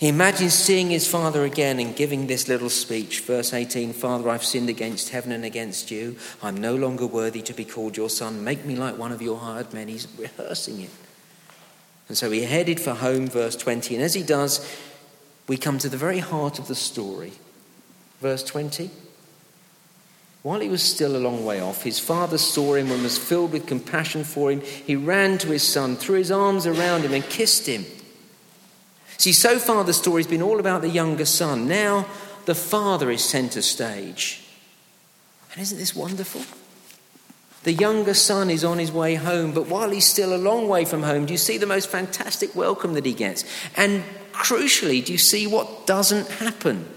He 0.00 0.08
imagines 0.08 0.54
seeing 0.54 0.88
his 0.88 1.06
father 1.06 1.44
again 1.44 1.78
and 1.78 1.94
giving 1.94 2.26
this 2.26 2.48
little 2.48 2.70
speech. 2.70 3.20
Verse 3.20 3.52
18 3.52 3.92
Father, 3.92 4.30
I've 4.30 4.42
sinned 4.42 4.70
against 4.70 5.10
heaven 5.10 5.30
and 5.30 5.44
against 5.44 5.90
you. 5.90 6.16
I'm 6.42 6.56
no 6.56 6.74
longer 6.74 7.06
worthy 7.06 7.42
to 7.42 7.52
be 7.52 7.66
called 7.66 7.98
your 7.98 8.08
son. 8.08 8.42
Make 8.42 8.64
me 8.64 8.76
like 8.76 8.96
one 8.96 9.12
of 9.12 9.20
your 9.20 9.36
hired 9.36 9.74
men. 9.74 9.88
He's 9.88 10.08
rehearsing 10.16 10.80
it. 10.80 10.90
And 12.08 12.16
so 12.16 12.30
he 12.30 12.44
headed 12.44 12.80
for 12.80 12.94
home, 12.94 13.26
verse 13.26 13.54
20. 13.56 13.94
And 13.94 14.02
as 14.02 14.14
he 14.14 14.22
does, 14.22 14.66
we 15.46 15.58
come 15.58 15.76
to 15.76 15.90
the 15.90 15.98
very 15.98 16.20
heart 16.20 16.58
of 16.58 16.66
the 16.66 16.74
story. 16.74 17.32
Verse 18.22 18.42
20. 18.42 18.90
While 20.42 20.60
he 20.60 20.70
was 20.70 20.82
still 20.82 21.14
a 21.14 21.18
long 21.18 21.44
way 21.44 21.60
off, 21.60 21.82
his 21.82 22.00
father 22.00 22.38
saw 22.38 22.72
him 22.72 22.90
and 22.90 23.02
was 23.02 23.18
filled 23.18 23.52
with 23.52 23.66
compassion 23.66 24.24
for 24.24 24.50
him. 24.50 24.62
He 24.62 24.96
ran 24.96 25.36
to 25.38 25.48
his 25.48 25.62
son, 25.62 25.96
threw 25.96 26.16
his 26.16 26.30
arms 26.30 26.66
around 26.66 27.02
him, 27.02 27.12
and 27.12 27.22
kissed 27.22 27.66
him. 27.66 27.84
See, 29.20 29.34
so 29.34 29.58
far 29.58 29.84
the 29.84 29.92
story's 29.92 30.26
been 30.26 30.40
all 30.40 30.58
about 30.58 30.80
the 30.80 30.88
younger 30.88 31.26
son. 31.26 31.68
Now 31.68 32.06
the 32.46 32.54
father 32.54 33.10
is 33.10 33.22
centre 33.22 33.60
stage. 33.60 34.42
And 35.52 35.60
isn't 35.60 35.76
this 35.76 35.94
wonderful? 35.94 36.40
The 37.64 37.74
younger 37.74 38.14
son 38.14 38.48
is 38.48 38.64
on 38.64 38.78
his 38.78 38.90
way 38.90 39.16
home, 39.16 39.52
but 39.52 39.68
while 39.68 39.90
he's 39.90 40.06
still 40.06 40.34
a 40.34 40.40
long 40.40 40.68
way 40.68 40.86
from 40.86 41.02
home, 41.02 41.26
do 41.26 41.34
you 41.34 41.38
see 41.38 41.58
the 41.58 41.66
most 41.66 41.90
fantastic 41.90 42.56
welcome 42.56 42.94
that 42.94 43.04
he 43.04 43.12
gets? 43.12 43.44
And 43.76 44.04
crucially, 44.32 45.04
do 45.04 45.12
you 45.12 45.18
see 45.18 45.46
what 45.46 45.86
doesn't 45.86 46.26
happen? 46.26 46.88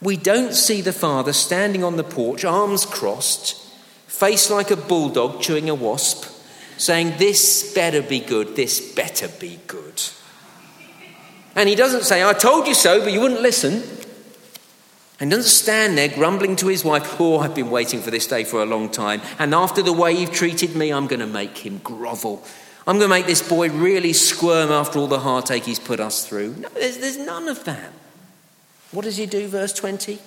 We 0.00 0.16
don't 0.16 0.54
see 0.54 0.80
the 0.80 0.94
father 0.94 1.34
standing 1.34 1.84
on 1.84 1.96
the 1.96 2.02
porch, 2.02 2.46
arms 2.46 2.86
crossed, 2.86 3.62
face 4.06 4.50
like 4.50 4.70
a 4.70 4.76
bulldog 4.76 5.42
chewing 5.42 5.68
a 5.68 5.74
wasp, 5.74 6.24
saying, 6.78 7.18
This 7.18 7.74
better 7.74 8.00
be 8.00 8.20
good, 8.20 8.56
this 8.56 8.94
better 8.94 9.28
be 9.28 9.60
good. 9.66 10.00
And 11.56 11.68
he 11.68 11.74
doesn't 11.74 12.02
say, 12.02 12.24
I 12.24 12.32
told 12.32 12.66
you 12.66 12.74
so, 12.74 13.00
but 13.00 13.12
you 13.12 13.20
wouldn't 13.20 13.42
listen. 13.42 13.82
And 15.20 15.30
doesn't 15.30 15.50
stand 15.50 15.96
there 15.96 16.08
grumbling 16.08 16.56
to 16.56 16.66
his 16.66 16.84
wife, 16.84 17.20
Oh, 17.20 17.38
I've 17.38 17.54
been 17.54 17.70
waiting 17.70 18.00
for 18.00 18.10
this 18.10 18.26
day 18.26 18.44
for 18.44 18.62
a 18.62 18.66
long 18.66 18.90
time. 18.90 19.22
And 19.38 19.54
after 19.54 19.80
the 19.80 19.92
way 19.92 20.12
you've 20.12 20.32
treated 20.32 20.74
me, 20.74 20.92
I'm 20.92 21.06
going 21.06 21.20
to 21.20 21.26
make 21.26 21.58
him 21.58 21.78
grovel. 21.78 22.42
I'm 22.86 22.98
going 22.98 23.08
to 23.08 23.16
make 23.16 23.26
this 23.26 23.46
boy 23.46 23.70
really 23.70 24.12
squirm 24.12 24.70
after 24.70 24.98
all 24.98 25.06
the 25.06 25.20
heartache 25.20 25.64
he's 25.64 25.78
put 25.78 26.00
us 26.00 26.26
through. 26.26 26.56
No, 26.56 26.68
there's, 26.70 26.98
there's 26.98 27.16
none 27.16 27.48
of 27.48 27.64
that. 27.64 27.92
What 28.90 29.04
does 29.04 29.16
he 29.16 29.26
do, 29.26 29.46
verse 29.48 29.72
20? 29.72 30.18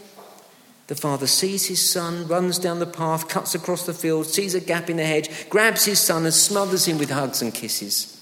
The 0.87 0.95
father 0.95 1.27
sees 1.27 1.67
his 1.67 1.87
son, 1.87 2.27
runs 2.27 2.57
down 2.57 2.79
the 2.79 2.85
path, 2.85 3.27
cuts 3.27 3.53
across 3.53 3.85
the 3.85 3.93
field, 3.93 4.25
sees 4.25 4.55
a 4.55 4.61
gap 4.61 4.89
in 4.89 4.97
the 4.97 5.05
hedge, 5.05 5.49
grabs 5.49 5.85
his 5.85 5.99
son 5.99 6.23
and 6.23 6.33
smothers 6.33 6.87
him 6.87 6.97
with 6.97 7.09
hugs 7.09 7.41
and 7.41 7.53
kisses. 7.53 8.16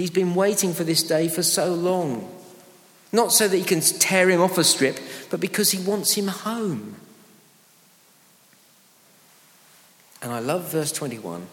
He's 0.00 0.08
been 0.08 0.34
waiting 0.34 0.72
for 0.72 0.82
this 0.82 1.02
day 1.02 1.28
for 1.28 1.42
so 1.42 1.74
long. 1.74 2.26
Not 3.12 3.32
so 3.32 3.46
that 3.46 3.54
he 3.54 3.64
can 3.64 3.82
tear 3.82 4.30
him 4.30 4.40
off 4.40 4.56
a 4.56 4.64
strip, 4.64 4.98
but 5.28 5.40
because 5.40 5.72
he 5.72 5.84
wants 5.86 6.14
him 6.14 6.28
home. 6.28 6.96
And 10.22 10.32
I 10.32 10.38
love 10.38 10.72
verse 10.72 10.90
21. 10.90 11.46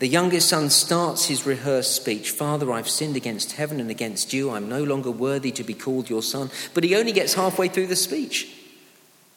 The 0.00 0.08
youngest 0.08 0.48
son 0.48 0.70
starts 0.70 1.26
his 1.26 1.46
rehearsed 1.46 1.94
speech 1.94 2.32
Father, 2.32 2.72
I've 2.72 2.88
sinned 2.88 3.14
against 3.14 3.52
heaven 3.52 3.78
and 3.78 3.92
against 3.92 4.32
you. 4.32 4.50
I'm 4.50 4.68
no 4.68 4.82
longer 4.82 5.12
worthy 5.12 5.52
to 5.52 5.62
be 5.62 5.74
called 5.74 6.10
your 6.10 6.22
son. 6.22 6.50
But 6.74 6.82
he 6.82 6.96
only 6.96 7.12
gets 7.12 7.34
halfway 7.34 7.68
through 7.68 7.86
the 7.86 7.94
speech. 7.94 8.57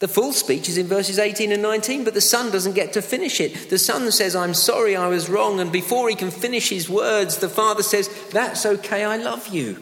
The 0.02 0.08
full 0.08 0.34
speech 0.34 0.68
is 0.68 0.80
in 0.80 0.88
verses 0.88 1.20
18 1.20 1.52
and 1.52 1.62
19, 1.62 2.04
but 2.04 2.16
the 2.16 2.22
son 2.22 2.52
doesn't 2.52 2.74
get 2.74 2.94
to 2.94 3.04
finish 3.04 3.40
it. 3.40 3.70
The 3.70 3.78
son 3.78 4.12
says, 4.12 4.36
I'm 4.36 4.56
sorry, 4.56 4.96
I 4.96 5.08
was 5.08 5.30
wrong. 5.30 5.60
And 5.60 5.72
before 5.72 6.10
he 6.10 6.16
can 6.16 6.32
finish 6.32 6.70
his 6.70 6.90
words, 6.90 7.38
the 7.38 7.48
father 7.48 7.84
says, 7.84 8.10
That's 8.32 8.66
okay, 8.66 9.04
I 9.04 9.18
love 9.18 9.50
you. 9.50 9.78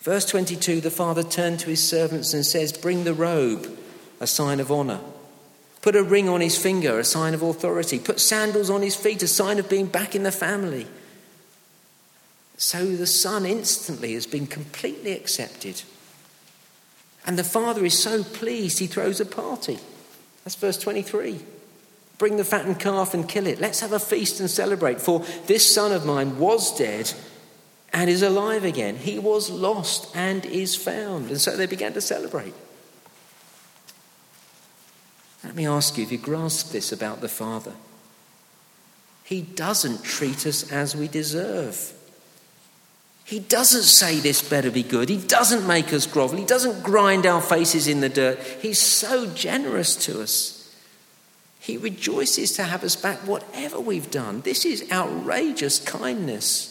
Verse 0.00 0.24
22 0.24 0.80
the 0.80 0.90
father 0.90 1.22
turned 1.22 1.60
to 1.60 1.68
his 1.68 1.86
servants 1.86 2.32
and 2.32 2.44
says, 2.44 2.72
Bring 2.72 3.04
the 3.04 3.12
robe, 3.12 3.68
a 4.18 4.26
sign 4.26 4.60
of 4.60 4.72
honor. 4.72 5.00
Put 5.82 5.94
a 5.94 6.02
ring 6.02 6.30
on 6.30 6.40
his 6.40 6.56
finger, 6.56 6.98
a 6.98 7.04
sign 7.04 7.34
of 7.34 7.42
authority. 7.42 7.98
Put 7.98 8.18
sandals 8.18 8.70
on 8.70 8.80
his 8.80 8.96
feet, 8.96 9.22
a 9.22 9.28
sign 9.28 9.58
of 9.58 9.68
being 9.68 9.88
back 9.88 10.14
in 10.14 10.22
the 10.22 10.32
family. 10.32 10.86
So 12.56 12.96
the 12.96 13.06
son 13.06 13.44
instantly 13.44 14.14
has 14.14 14.26
been 14.26 14.46
completely 14.46 15.12
accepted. 15.12 15.82
And 17.26 17.38
the 17.38 17.44
father 17.44 17.84
is 17.84 18.00
so 18.00 18.22
pleased 18.22 18.78
he 18.78 18.86
throws 18.86 19.20
a 19.20 19.26
party. 19.26 19.78
That's 20.44 20.56
verse 20.56 20.78
23. 20.78 21.40
Bring 22.18 22.36
the 22.36 22.44
fattened 22.44 22.78
calf 22.78 23.14
and 23.14 23.28
kill 23.28 23.46
it. 23.46 23.60
Let's 23.60 23.80
have 23.80 23.92
a 23.92 23.98
feast 23.98 24.40
and 24.40 24.50
celebrate. 24.50 25.00
For 25.00 25.20
this 25.46 25.74
son 25.74 25.92
of 25.92 26.06
mine 26.06 26.38
was 26.38 26.76
dead 26.76 27.12
and 27.92 28.10
is 28.10 28.22
alive 28.22 28.64
again. 28.64 28.96
He 28.96 29.18
was 29.18 29.50
lost 29.50 30.14
and 30.14 30.44
is 30.46 30.76
found. 30.76 31.30
And 31.30 31.40
so 31.40 31.56
they 31.56 31.66
began 31.66 31.92
to 31.94 32.00
celebrate. 32.00 32.54
Let 35.42 35.54
me 35.54 35.66
ask 35.66 35.96
you 35.96 36.04
if 36.04 36.12
you 36.12 36.18
grasp 36.18 36.72
this 36.72 36.92
about 36.92 37.20
the 37.20 37.28
Father. 37.28 37.74
He 39.24 39.42
doesn't 39.42 40.04
treat 40.04 40.46
us 40.46 40.70
as 40.70 40.94
we 40.94 41.08
deserve. 41.08 41.92
He 43.24 43.40
doesn't 43.40 43.84
say 43.84 44.20
this 44.20 44.46
better 44.46 44.70
be 44.70 44.82
good. 44.82 45.08
He 45.08 45.16
doesn't 45.16 45.66
make 45.66 45.92
us 45.92 46.06
grovel. 46.06 46.36
He 46.36 46.44
doesn't 46.44 46.82
grind 46.82 47.24
our 47.24 47.40
faces 47.40 47.88
in 47.88 48.00
the 48.00 48.10
dirt. 48.10 48.38
He's 48.60 48.78
so 48.78 49.26
generous 49.32 49.96
to 50.04 50.20
us. 50.20 50.60
He 51.58 51.78
rejoices 51.78 52.52
to 52.52 52.64
have 52.64 52.84
us 52.84 52.94
back, 52.94 53.26
whatever 53.26 53.80
we've 53.80 54.10
done. 54.10 54.42
This 54.42 54.66
is 54.66 54.90
outrageous 54.92 55.78
kindness. 55.78 56.70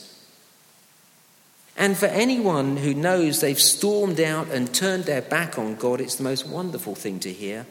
And 1.76 1.98
for 1.98 2.06
anyone 2.06 2.78
who 2.78 2.94
knows 2.94 3.42
they've 3.42 3.60
stormed 3.60 4.20
out 4.20 4.50
and 4.50 4.72
turned 4.72 5.06
their 5.06 5.24
back 5.24 5.58
on 5.58 5.74
God, 5.76 6.00
it's 6.00 6.18
the 6.18 6.24
most 6.24 6.48
wonderful 6.48 6.94
thing 6.94 7.20
to 7.22 7.34
hear. 7.34 7.66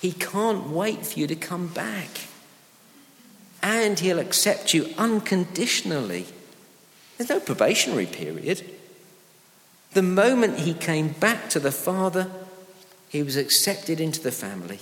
He 0.00 0.10
can't 0.10 0.70
wait 0.70 1.06
for 1.06 1.20
you 1.20 1.28
to 1.28 1.36
come 1.36 1.68
back. 1.68 2.08
And 3.62 4.00
He'll 4.00 4.18
accept 4.18 4.74
you 4.74 4.92
unconditionally. 4.98 6.26
There's 7.22 7.40
no 7.40 7.46
probationary 7.46 8.06
period. 8.06 8.68
The 9.92 10.02
moment 10.02 10.58
He 10.58 10.74
came 10.74 11.10
back 11.10 11.48
to 11.50 11.60
the 11.60 11.70
Father, 11.70 12.28
He 13.10 13.22
was 13.22 13.36
accepted 13.36 14.00
into 14.00 14.20
the 14.20 14.32
family. 14.32 14.80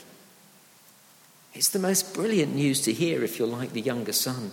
It's 1.53 1.69
the 1.69 1.79
most 1.79 2.15
brilliant 2.15 2.55
news 2.55 2.81
to 2.83 2.95
hear 2.95 3.23
if 3.23 3.39
you're 3.39 3.47
like 3.47 3.75
the 3.75 3.83
younger 3.83 4.15
son. 4.15 4.53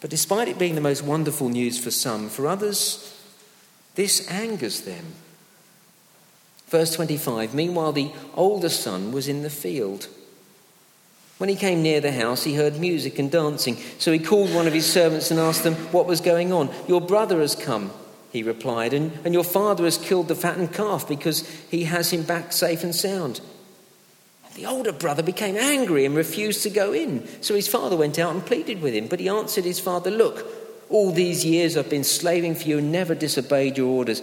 But 0.00 0.10
despite 0.10 0.46
it 0.46 0.56
being 0.56 0.76
the 0.76 0.80
most 0.80 1.02
wonderful 1.02 1.48
news 1.48 1.82
for 1.82 1.90
some, 1.90 2.28
for 2.28 2.46
others, 2.46 3.20
this 3.96 4.30
angers 4.30 4.82
them. 4.82 5.04
Verse 6.68 6.94
25 6.94 7.54
Meanwhile, 7.54 7.90
the 7.90 8.12
older 8.34 8.68
son 8.68 9.10
was 9.10 9.26
in 9.26 9.42
the 9.42 9.50
field. 9.50 10.06
When 11.38 11.48
he 11.48 11.56
came 11.56 11.82
near 11.82 12.00
the 12.00 12.12
house, 12.12 12.44
he 12.44 12.54
heard 12.54 12.78
music 12.78 13.18
and 13.18 13.30
dancing. 13.30 13.76
So 13.98 14.12
he 14.12 14.18
called 14.18 14.54
one 14.54 14.66
of 14.66 14.72
his 14.72 14.90
servants 14.90 15.30
and 15.30 15.40
asked 15.40 15.64
them 15.64 15.74
what 15.92 16.06
was 16.06 16.20
going 16.20 16.52
on. 16.52 16.70
Your 16.86 17.00
brother 17.00 17.40
has 17.40 17.56
come, 17.56 17.90
he 18.30 18.42
replied, 18.42 18.94
and, 18.94 19.12
and 19.24 19.34
your 19.34 19.44
father 19.44 19.84
has 19.84 19.98
killed 19.98 20.28
the 20.28 20.36
fattened 20.36 20.72
calf 20.72 21.08
because 21.08 21.46
he 21.70 21.84
has 21.84 22.12
him 22.12 22.22
back 22.22 22.52
safe 22.52 22.84
and 22.84 22.94
sound. 22.94 23.40
The 24.54 24.66
older 24.66 24.92
brother 24.92 25.24
became 25.24 25.56
angry 25.56 26.04
and 26.04 26.14
refused 26.14 26.62
to 26.62 26.70
go 26.70 26.92
in. 26.92 27.26
So 27.42 27.56
his 27.56 27.66
father 27.66 27.96
went 27.96 28.20
out 28.20 28.32
and 28.32 28.46
pleaded 28.46 28.80
with 28.80 28.94
him. 28.94 29.08
But 29.08 29.18
he 29.18 29.28
answered 29.28 29.64
his 29.64 29.80
father, 29.80 30.12
Look, 30.12 30.46
all 30.88 31.10
these 31.10 31.44
years 31.44 31.76
I've 31.76 31.90
been 31.90 32.04
slaving 32.04 32.54
for 32.54 32.68
you 32.68 32.78
and 32.78 32.92
never 32.92 33.16
disobeyed 33.16 33.76
your 33.76 33.88
orders. 33.88 34.22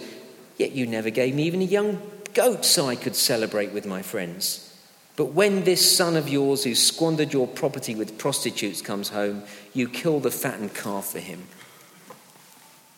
Yet 0.56 0.72
you 0.72 0.86
never 0.86 1.10
gave 1.10 1.34
me 1.34 1.42
even 1.42 1.60
a 1.60 1.66
young 1.66 2.00
goat 2.32 2.64
so 2.64 2.88
I 2.88 2.96
could 2.96 3.14
celebrate 3.14 3.72
with 3.72 3.84
my 3.84 4.00
friends. 4.00 4.71
But 5.16 5.26
when 5.26 5.64
this 5.64 5.96
son 5.96 6.16
of 6.16 6.28
yours 6.28 6.64
who 6.64 6.74
squandered 6.74 7.32
your 7.32 7.46
property 7.46 7.94
with 7.94 8.18
prostitutes 8.18 8.80
comes 8.80 9.10
home, 9.10 9.42
you 9.74 9.88
kill 9.88 10.20
the 10.20 10.30
fattened 10.30 10.74
calf 10.74 11.06
for 11.06 11.18
him. 11.18 11.46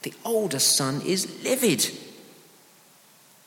The 0.03 0.15
older 0.25 0.59
son 0.59 1.01
is 1.03 1.43
livid. 1.43 1.91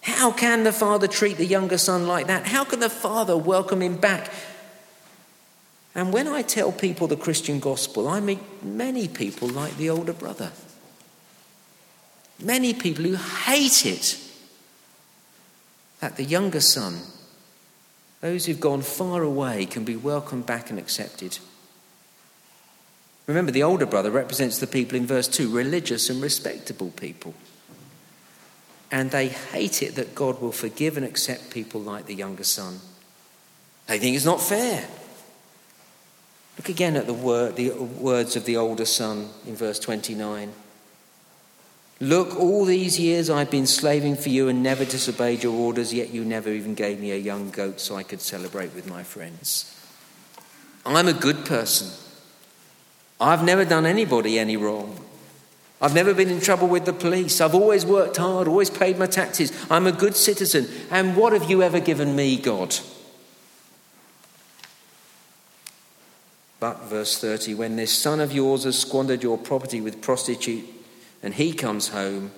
How 0.02 0.32
can 0.32 0.64
the 0.64 0.74
father 0.74 1.08
treat 1.08 1.38
the 1.38 1.46
younger 1.46 1.78
son 1.78 2.08
like 2.08 2.28
that? 2.28 2.48
How 2.48 2.66
can 2.66 2.80
the 2.80 2.90
father 2.90 3.38
welcome 3.38 3.82
him 3.82 3.98
back? 3.98 4.32
And 5.96 6.14
when 6.14 6.28
I 6.28 6.42
tell 6.42 6.72
people 6.72 7.08
the 7.08 7.16
Christian 7.18 7.60
gospel, 7.60 8.08
I 8.08 8.20
meet 8.20 8.40
many 8.64 9.08
people 9.08 9.48
like 9.48 9.78
the 9.78 9.90
older 9.90 10.14
brother. 10.14 10.52
Many 12.42 12.74
people 12.74 13.04
who 13.04 13.16
hate 13.16 13.86
it 13.86 14.20
that 16.00 16.16
the 16.18 16.24
younger 16.24 16.60
son, 16.60 17.00
those 18.22 18.46
who've 18.46 18.60
gone 18.60 18.82
far 18.82 19.24
away, 19.24 19.66
can 19.66 19.84
be 19.84 19.96
welcomed 19.96 20.46
back 20.46 20.70
and 20.70 20.80
accepted. 20.80 21.40
Remember, 23.28 23.52
the 23.52 23.64
older 23.64 23.86
brother 23.86 24.10
represents 24.10 24.58
the 24.58 24.68
people 24.68 24.98
in 24.98 25.06
verse 25.06 25.28
2, 25.28 25.50
religious 25.50 26.10
and 26.10 26.22
respectable 26.22 26.92
people. 26.92 27.34
And 28.90 29.12
they 29.12 29.28
hate 29.28 29.84
it 29.84 29.96
that 29.96 30.16
God 30.16 30.42
will 30.42 30.54
forgive 30.54 30.96
and 30.96 31.06
accept 31.06 31.52
people 31.52 31.82
like 31.82 32.06
the 32.06 32.16
younger 32.16 32.46
son. 32.46 32.80
They 33.88 34.00
think 34.00 34.16
it's 34.16 34.26
not 34.26 34.42
fair. 34.42 34.88
Look 36.58 36.70
again 36.70 36.96
at 36.96 37.06
the, 37.06 37.14
word, 37.14 37.56
the 37.58 37.72
words 37.72 38.36
of 38.36 38.46
the 38.46 38.58
older 38.58 38.86
son 38.86 39.30
in 39.46 39.56
verse 39.56 39.78
29. 39.78 40.52
Look, 42.00 42.36
all 42.40 42.66
these 42.66 43.00
years 43.00 43.30
I've 43.30 43.50
been 43.50 43.66
slaving 43.66 44.16
for 44.18 44.30
you 44.30 44.50
and 44.50 44.62
never 44.62 44.86
disobeyed 44.86 45.44
your 45.44 45.54
orders, 45.54 45.94
yet 45.94 46.12
you 46.12 46.24
never 46.24 46.50
even 46.50 46.76
gave 46.76 47.00
me 47.00 47.12
a 47.12 47.18
young 47.18 47.50
goat 47.50 47.80
so 47.80 47.96
I 47.96 48.04
could 48.04 48.22
celebrate 48.22 48.76
with 48.76 48.88
my 48.88 49.04
friends. 49.04 49.74
I'm 50.86 51.08
a 51.08 51.14
good 51.14 51.46
person. 51.46 51.90
I've 53.20 53.44
never 53.44 53.66
done 53.66 53.86
anybody 53.86 54.38
any 54.38 54.58
wrong. 54.58 55.04
I've 55.82 55.96
never 55.96 56.14
been 56.14 56.30
in 56.30 56.40
trouble 56.40 56.68
with 56.68 56.86
the 56.86 56.94
police. 56.94 57.42
I've 57.42 57.56
always 57.56 57.86
worked 57.86 58.18
hard, 58.18 58.48
always 58.48 58.70
paid 58.70 58.98
my 58.98 59.08
taxes. 59.08 59.52
I'm 59.70 59.88
a 59.88 59.92
good 59.92 60.16
citizen. 60.16 60.68
And 60.92 61.16
what 61.16 61.34
have 61.34 61.50
you 61.50 61.64
ever 61.64 61.80
given 61.80 62.16
me, 62.16 62.38
God? 62.38 62.76
But, 66.60 66.86
verse 66.86 67.20
30, 67.20 67.54
when 67.56 67.76
this 67.76 67.96
son 67.96 68.20
of 68.20 68.32
yours 68.32 68.64
has 68.64 68.80
squandered 68.80 69.22
your 69.22 69.38
property 69.38 69.82
with 69.82 70.02
prostitute 70.02 70.66
and 71.22 71.34
he 71.34 71.54
comes 71.54 71.90
home, 71.90 72.32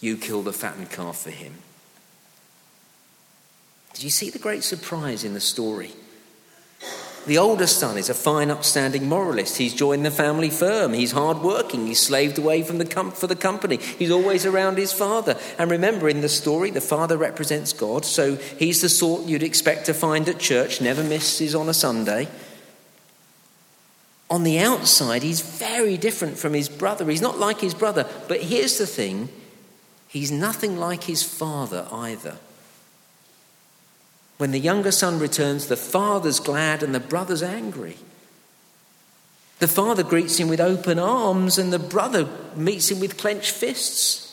you 0.00 0.16
kill 0.16 0.42
the 0.42 0.52
fattened 0.52 0.90
calf 0.90 1.18
for 1.18 1.30
him. 1.30 1.54
Did 3.94 4.04
you 4.04 4.10
see 4.10 4.30
the 4.30 4.38
great 4.38 4.62
surprise 4.62 5.24
in 5.24 5.34
the 5.34 5.40
story? 5.40 5.92
The 7.26 7.38
older 7.38 7.66
son 7.66 7.98
is 7.98 8.08
a 8.08 8.14
fine, 8.14 8.52
upstanding 8.52 9.08
moralist. 9.08 9.56
He's 9.56 9.74
joined 9.74 10.06
the 10.06 10.12
family 10.12 10.48
firm. 10.48 10.92
He's 10.92 11.10
hardworking. 11.10 11.86
He's 11.86 12.00
slaved 12.00 12.38
away 12.38 12.62
from 12.62 12.78
the 12.78 12.84
com- 12.84 13.10
for 13.10 13.26
the 13.26 13.34
company. 13.34 13.78
He's 13.78 14.12
always 14.12 14.46
around 14.46 14.78
his 14.78 14.92
father. 14.92 15.36
And 15.58 15.68
remember, 15.68 16.08
in 16.08 16.20
the 16.20 16.28
story, 16.28 16.70
the 16.70 16.80
father 16.80 17.16
represents 17.16 17.72
God, 17.72 18.04
so 18.04 18.36
he's 18.36 18.80
the 18.80 18.88
sort 18.88 19.24
you'd 19.24 19.42
expect 19.42 19.86
to 19.86 19.94
find 19.94 20.28
at 20.28 20.38
church, 20.38 20.80
never 20.80 21.02
misses 21.02 21.56
on 21.56 21.68
a 21.68 21.74
Sunday. 21.74 22.28
On 24.28 24.42
the 24.42 24.58
outside, 24.58 25.22
he's 25.22 25.40
very 25.40 25.96
different 25.96 26.36
from 26.36 26.52
his 26.52 26.68
brother. 26.68 27.08
He's 27.08 27.22
not 27.22 27.38
like 27.38 27.60
his 27.60 27.74
brother. 27.74 28.08
But 28.26 28.42
here's 28.42 28.78
the 28.78 28.86
thing 28.86 29.28
he's 30.08 30.32
nothing 30.32 30.76
like 30.78 31.04
his 31.04 31.22
father 31.22 31.86
either. 31.92 32.36
When 34.38 34.50
the 34.50 34.58
younger 34.58 34.90
son 34.90 35.18
returns, 35.18 35.68
the 35.68 35.76
father's 35.76 36.40
glad 36.40 36.82
and 36.82 36.94
the 36.94 37.00
brother's 37.00 37.42
angry. 37.42 37.96
The 39.58 39.68
father 39.68 40.02
greets 40.02 40.38
him 40.38 40.48
with 40.48 40.60
open 40.60 40.98
arms, 40.98 41.56
and 41.56 41.72
the 41.72 41.78
brother 41.78 42.28
meets 42.54 42.90
him 42.90 43.00
with 43.00 43.16
clenched 43.16 43.52
fists. 43.52 44.25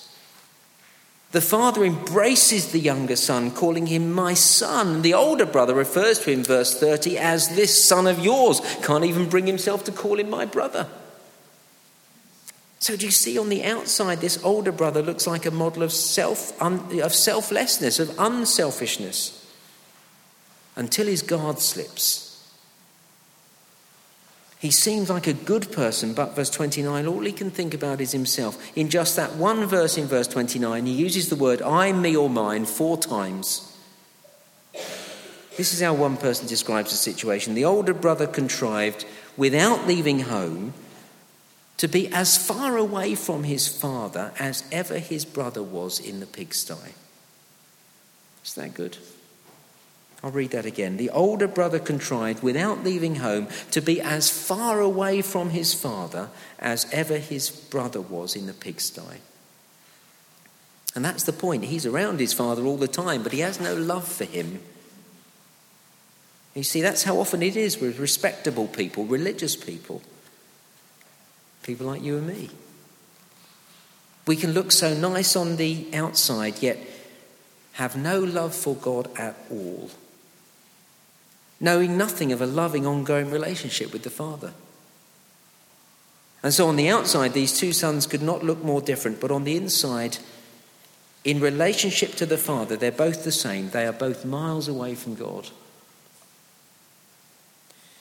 The 1.33 1.41
father 1.41 1.83
embraces 1.83 2.71
the 2.71 2.79
younger 2.79 3.15
son, 3.15 3.49
calling 3.49 3.87
him 3.87 4.13
my 4.13 4.35
son. 4.35 5.01
The 5.01 5.15
older 5.15 5.47
brother 5.47 5.73
refers 5.73 6.19
to 6.19 6.31
him, 6.31 6.43
verse 6.43 6.79
30, 6.79 7.17
as 7.17 7.55
this 7.55 7.83
son 7.83 8.05
of 8.05 8.19
yours. 8.19 8.61
Can't 8.83 9.03
even 9.03 9.29
bring 9.29 9.47
himself 9.47 9.83
to 9.85 9.91
call 9.91 10.19
him 10.19 10.29
my 10.29 10.45
brother. 10.45 10.87
So, 12.77 12.95
do 12.95 13.07
you 13.07 13.11
see 13.11 13.39
on 13.39 13.49
the 13.49 13.63
outside, 13.63 14.21
this 14.21 14.43
older 14.43 14.71
brother 14.71 15.01
looks 15.01 15.25
like 15.25 15.47
a 15.47 15.51
model 15.51 15.81
of, 15.81 15.91
self, 15.91 16.61
of 16.61 17.15
selflessness, 17.15 17.99
of 17.99 18.13
unselfishness, 18.19 19.43
until 20.75 21.07
his 21.07 21.23
guard 21.23 21.57
slips. 21.57 22.32
He 24.63 24.71
seems 24.71 25.09
like 25.09 25.27
a 25.27 25.33
good 25.33 25.73
person, 25.73 26.13
but 26.13 26.37
verse 26.37 26.49
29, 26.49 27.05
all 27.05 27.19
he 27.19 27.33
can 27.33 27.51
think 27.51 27.73
about 27.73 27.99
is 27.99 28.13
himself. 28.13 28.57
In 28.77 28.89
just 28.89 29.17
that 29.17 29.35
one 29.35 29.65
verse 29.65 29.97
in 29.97 30.05
verse 30.07 30.25
29, 30.25 30.85
he 30.85 30.93
uses 30.93 31.27
the 31.27 31.35
word 31.35 31.61
I, 31.61 31.91
me, 31.91 32.15
or 32.15 32.29
mine 32.29 32.63
four 32.63 32.97
times. 32.97 33.75
This 35.57 35.73
is 35.73 35.81
how 35.81 35.93
one 35.93 36.15
person 36.15 36.47
describes 36.47 36.91
the 36.91 36.95
situation. 36.95 37.55
The 37.55 37.65
older 37.65 37.93
brother 37.93 38.25
contrived, 38.25 39.05
without 39.35 39.85
leaving 39.85 40.21
home, 40.21 40.73
to 41.75 41.89
be 41.89 42.07
as 42.13 42.37
far 42.37 42.77
away 42.77 43.15
from 43.15 43.43
his 43.43 43.67
father 43.67 44.31
as 44.39 44.63
ever 44.71 44.97
his 44.97 45.25
brother 45.25 45.61
was 45.61 45.99
in 45.99 46.21
the 46.21 46.25
pigsty. 46.25 46.93
Is 48.45 48.53
that 48.53 48.73
good? 48.73 48.95
I'll 50.23 50.31
read 50.31 50.51
that 50.51 50.65
again. 50.65 50.95
The 50.95 51.09
older 51.09 51.49
brother 51.49 51.79
contrived, 51.79 52.41
without 52.41 52.83
leaving 52.83 53.17
home, 53.17 53.49
to 53.71 53.81
be 53.81 53.99
as 53.99 54.29
far 54.29 54.79
away 54.79 55.21
from 55.21 55.49
his 55.49 55.73
father 55.73 56.29
as 56.59 56.87
ever 56.93 57.17
his 57.17 57.49
brother 57.49 57.99
was 57.99 58.33
in 58.35 58.45
the 58.45 58.53
pigsty. 58.53 59.19
And 60.95 61.03
that's 61.03 61.23
the 61.23 61.33
point. 61.33 61.65
He's 61.65 61.85
around 61.85 62.21
his 62.21 62.31
father 62.31 62.63
all 62.63 62.77
the 62.77 62.87
time, 62.87 63.21
but 63.21 63.33
he 63.33 63.39
has 63.39 63.59
no 63.59 63.75
love 63.75 64.07
for 64.07 64.23
him. 64.23 64.61
You 66.55 66.63
see, 66.63 66.81
that's 66.81 67.03
how 67.03 67.17
often 67.17 67.41
it 67.41 67.57
is 67.57 67.81
with 67.81 67.99
respectable 67.99 68.67
people, 68.67 69.05
religious 69.05 69.57
people, 69.57 70.01
people 71.63 71.87
like 71.87 72.03
you 72.03 72.17
and 72.17 72.27
me. 72.27 72.49
We 74.25 74.37
can 74.37 74.53
look 74.53 74.71
so 74.71 74.93
nice 74.93 75.35
on 75.35 75.57
the 75.57 75.87
outside, 75.93 76.61
yet 76.61 76.77
have 77.73 77.97
no 77.97 78.19
love 78.19 78.55
for 78.55 78.75
God 78.75 79.09
at 79.17 79.35
all 79.51 79.89
knowing 81.63 81.97
nothing 81.97 82.33
of 82.33 82.41
a 82.41 82.45
loving, 82.45 82.85
ongoing 82.85 83.31
relationship 83.31 83.93
with 83.93 84.03
the 84.03 84.09
Father. 84.09 84.51
And 86.43 86.53
so 86.53 86.67
on 86.67 86.75
the 86.75 86.89
outside, 86.89 87.31
these 87.31 87.57
two 87.57 87.71
sons 87.71 88.05
could 88.05 88.21
not 88.21 88.43
look 88.43 88.61
more 88.61 88.81
different, 88.81 89.21
but 89.21 89.31
on 89.31 89.45
the 89.45 89.55
inside, 89.55 90.17
in 91.23 91.39
relationship 91.39 92.15
to 92.15 92.25
the 92.25 92.37
Father, 92.37 92.75
they're 92.75 92.91
both 92.91 93.23
the 93.23 93.31
same. 93.31 93.69
They 93.69 93.87
are 93.87 93.93
both 93.93 94.25
miles 94.25 94.67
away 94.67 94.93
from 94.93 95.15
God. 95.15 95.51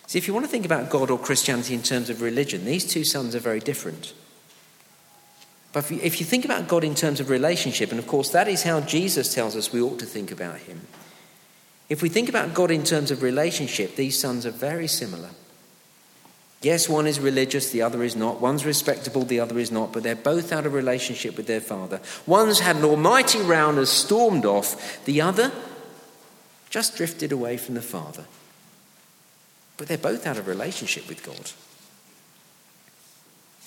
See, 0.08 0.18
if 0.18 0.26
you 0.26 0.34
want 0.34 0.44
to 0.44 0.50
think 0.50 0.64
about 0.64 0.90
God 0.90 1.08
or 1.08 1.16
Christianity 1.16 1.72
in 1.72 1.82
terms 1.82 2.10
of 2.10 2.20
religion, 2.20 2.64
these 2.64 2.84
two 2.84 3.04
sons 3.04 3.36
are 3.36 3.40
very 3.40 3.60
different. 3.60 4.12
But 5.72 5.88
if 5.92 6.18
you, 6.18 6.26
think 6.26 6.44
about 6.44 6.66
God 6.66 6.82
in 6.82 6.96
terms 6.96 7.20
of 7.20 7.30
relationship, 7.30 7.90
and 7.90 8.00
of 8.00 8.08
course 8.08 8.30
that 8.30 8.48
is 8.48 8.64
how 8.64 8.80
Jesus 8.80 9.32
tells 9.32 9.54
us 9.54 9.72
we 9.72 9.80
ought 9.80 10.00
to 10.00 10.04
think 10.04 10.32
about 10.32 10.58
Him, 10.58 10.80
if 11.92 12.00
we 12.00 12.08
think 12.08 12.30
about 12.30 12.54
God 12.54 12.70
in 12.70 12.84
terms 12.84 13.10
of 13.10 13.22
relationship, 13.22 13.96
these 13.96 14.18
sons 14.18 14.46
are 14.46 14.50
very 14.50 14.88
similar. 14.88 15.28
Yes, 16.62 16.88
one 16.88 17.06
is 17.06 17.20
religious, 17.20 17.70
the 17.70 17.82
other 17.82 18.02
is 18.02 18.16
not. 18.16 18.40
One's 18.40 18.64
respectable, 18.64 19.26
the 19.26 19.40
other 19.40 19.58
is 19.58 19.70
not, 19.70 19.92
but 19.92 20.02
they're 20.02 20.14
both 20.14 20.52
out 20.52 20.64
of 20.64 20.72
relationship 20.72 21.36
with 21.36 21.46
their 21.46 21.60
father. 21.60 22.00
One's 22.24 22.60
had 22.60 22.76
an 22.76 22.84
almighty 22.84 23.42
round 23.42 23.76
and 23.76 23.86
stormed 23.86 24.46
off, 24.46 25.04
the 25.04 25.20
other 25.20 25.52
just 26.70 26.96
drifted 26.96 27.30
away 27.30 27.58
from 27.58 27.74
the 27.74 27.82
father. 27.82 28.24
But 29.76 29.88
they're 29.88 29.98
both 29.98 30.26
out 30.26 30.38
of 30.38 30.46
relationship 30.46 31.06
with 31.10 31.22
God. 31.22 31.50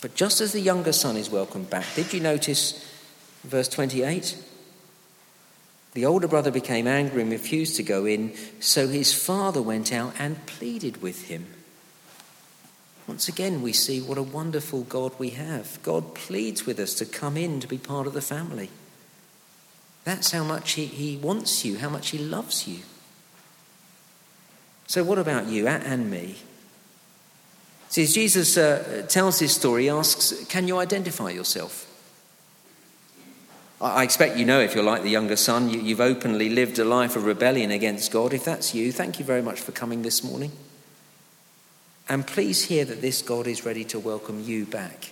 But 0.01 0.15
just 0.15 0.41
as 0.41 0.51
the 0.51 0.61
younger 0.61 0.93
son 0.93 1.15
is 1.15 1.29
welcomed 1.29 1.69
back, 1.69 1.85
did 1.93 2.11
you 2.11 2.21
notice 2.21 2.91
verse 3.43 3.67
28? 3.67 4.35
The 5.95 6.05
older 6.05 6.27
brother 6.27 6.51
became 6.51 6.87
angry 6.87 7.21
and 7.21 7.31
refused 7.31 7.77
to 7.77 7.83
go 7.83 8.05
in, 8.05 8.33
so 8.59 8.89
his 8.89 9.13
father 9.13 9.61
went 9.61 9.93
out 9.93 10.13
and 10.19 10.45
pleaded 10.45 11.01
with 11.01 11.29
him. 11.29 11.47
Once 13.07 13.29
again, 13.29 13.61
we 13.61 13.71
see 13.71 14.01
what 14.01 14.17
a 14.17 14.23
wonderful 14.23 14.83
God 14.83 15.13
we 15.17 15.29
have. 15.31 15.79
God 15.83 16.13
pleads 16.13 16.65
with 16.65 16.79
us 16.79 16.93
to 16.95 17.05
come 17.05 17.37
in 17.37 17.59
to 17.61 17.67
be 17.67 17.77
part 17.77 18.07
of 18.07 18.13
the 18.13 18.21
family. 18.21 18.69
That's 20.03 20.31
how 20.31 20.43
much 20.43 20.73
He, 20.73 20.85
he 20.85 21.17
wants 21.17 21.63
you, 21.63 21.77
how 21.77 21.89
much 21.89 22.09
He 22.09 22.17
loves 22.17 22.67
you. 22.67 22.79
So, 24.87 25.03
what 25.03 25.17
about 25.17 25.47
you 25.47 25.67
and 25.67 26.11
me? 26.11 26.35
See, 27.89 28.03
as 28.03 28.13
Jesus 28.13 28.57
uh, 28.57 29.05
tells 29.07 29.39
this 29.39 29.55
story, 29.55 29.83
he 29.83 29.89
asks, 29.89 30.45
Can 30.47 30.67
you 30.67 30.77
identify 30.77 31.29
yourself? 31.29 31.87
I 33.81 34.03
expect 34.03 34.37
you 34.37 34.45
know 34.45 34.61
if 34.61 34.73
you're 34.73 34.83
like 34.83 35.03
the 35.03 35.09
younger 35.09 35.35
son, 35.35 35.69
you, 35.69 35.95
have 35.95 35.99
openly 35.99 36.49
lived 36.49 36.79
a 36.79 36.85
life 36.85 37.15
of 37.15 37.25
rebellion 37.25 37.71
against 37.71 38.11
God. 38.11 38.33
If 38.33 38.45
that's 38.45 38.73
you, 38.73 38.91
thank 38.91 39.19
you 39.19 39.25
very 39.25 39.41
much 39.41 39.59
for 39.59 39.73
coming 39.73 40.01
this 40.01 40.23
morning. 40.23 40.53
And 42.07 42.25
please 42.25 42.65
hear 42.65 42.85
that 42.85 43.01
this 43.01 43.21
God 43.21 43.47
is 43.47 43.65
ready 43.65 43.83
to 43.85 43.99
welcome 43.99 44.41
you 44.41 44.65
back. 44.65 45.11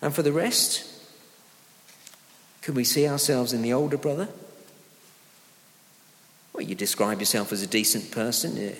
And 0.00 0.14
for 0.14 0.22
the 0.22 0.32
rest, 0.32 0.86
can 2.62 2.74
we 2.74 2.84
see 2.84 3.06
ourselves 3.06 3.52
in 3.52 3.60
the 3.60 3.72
older 3.72 3.98
brother? 3.98 4.28
Well, 6.54 6.62
you 6.62 6.74
describe 6.74 7.20
yourself 7.20 7.52
as 7.52 7.62
a 7.62 7.66
decent 7.66 8.10
person. 8.10 8.56
Uh, 8.56 8.74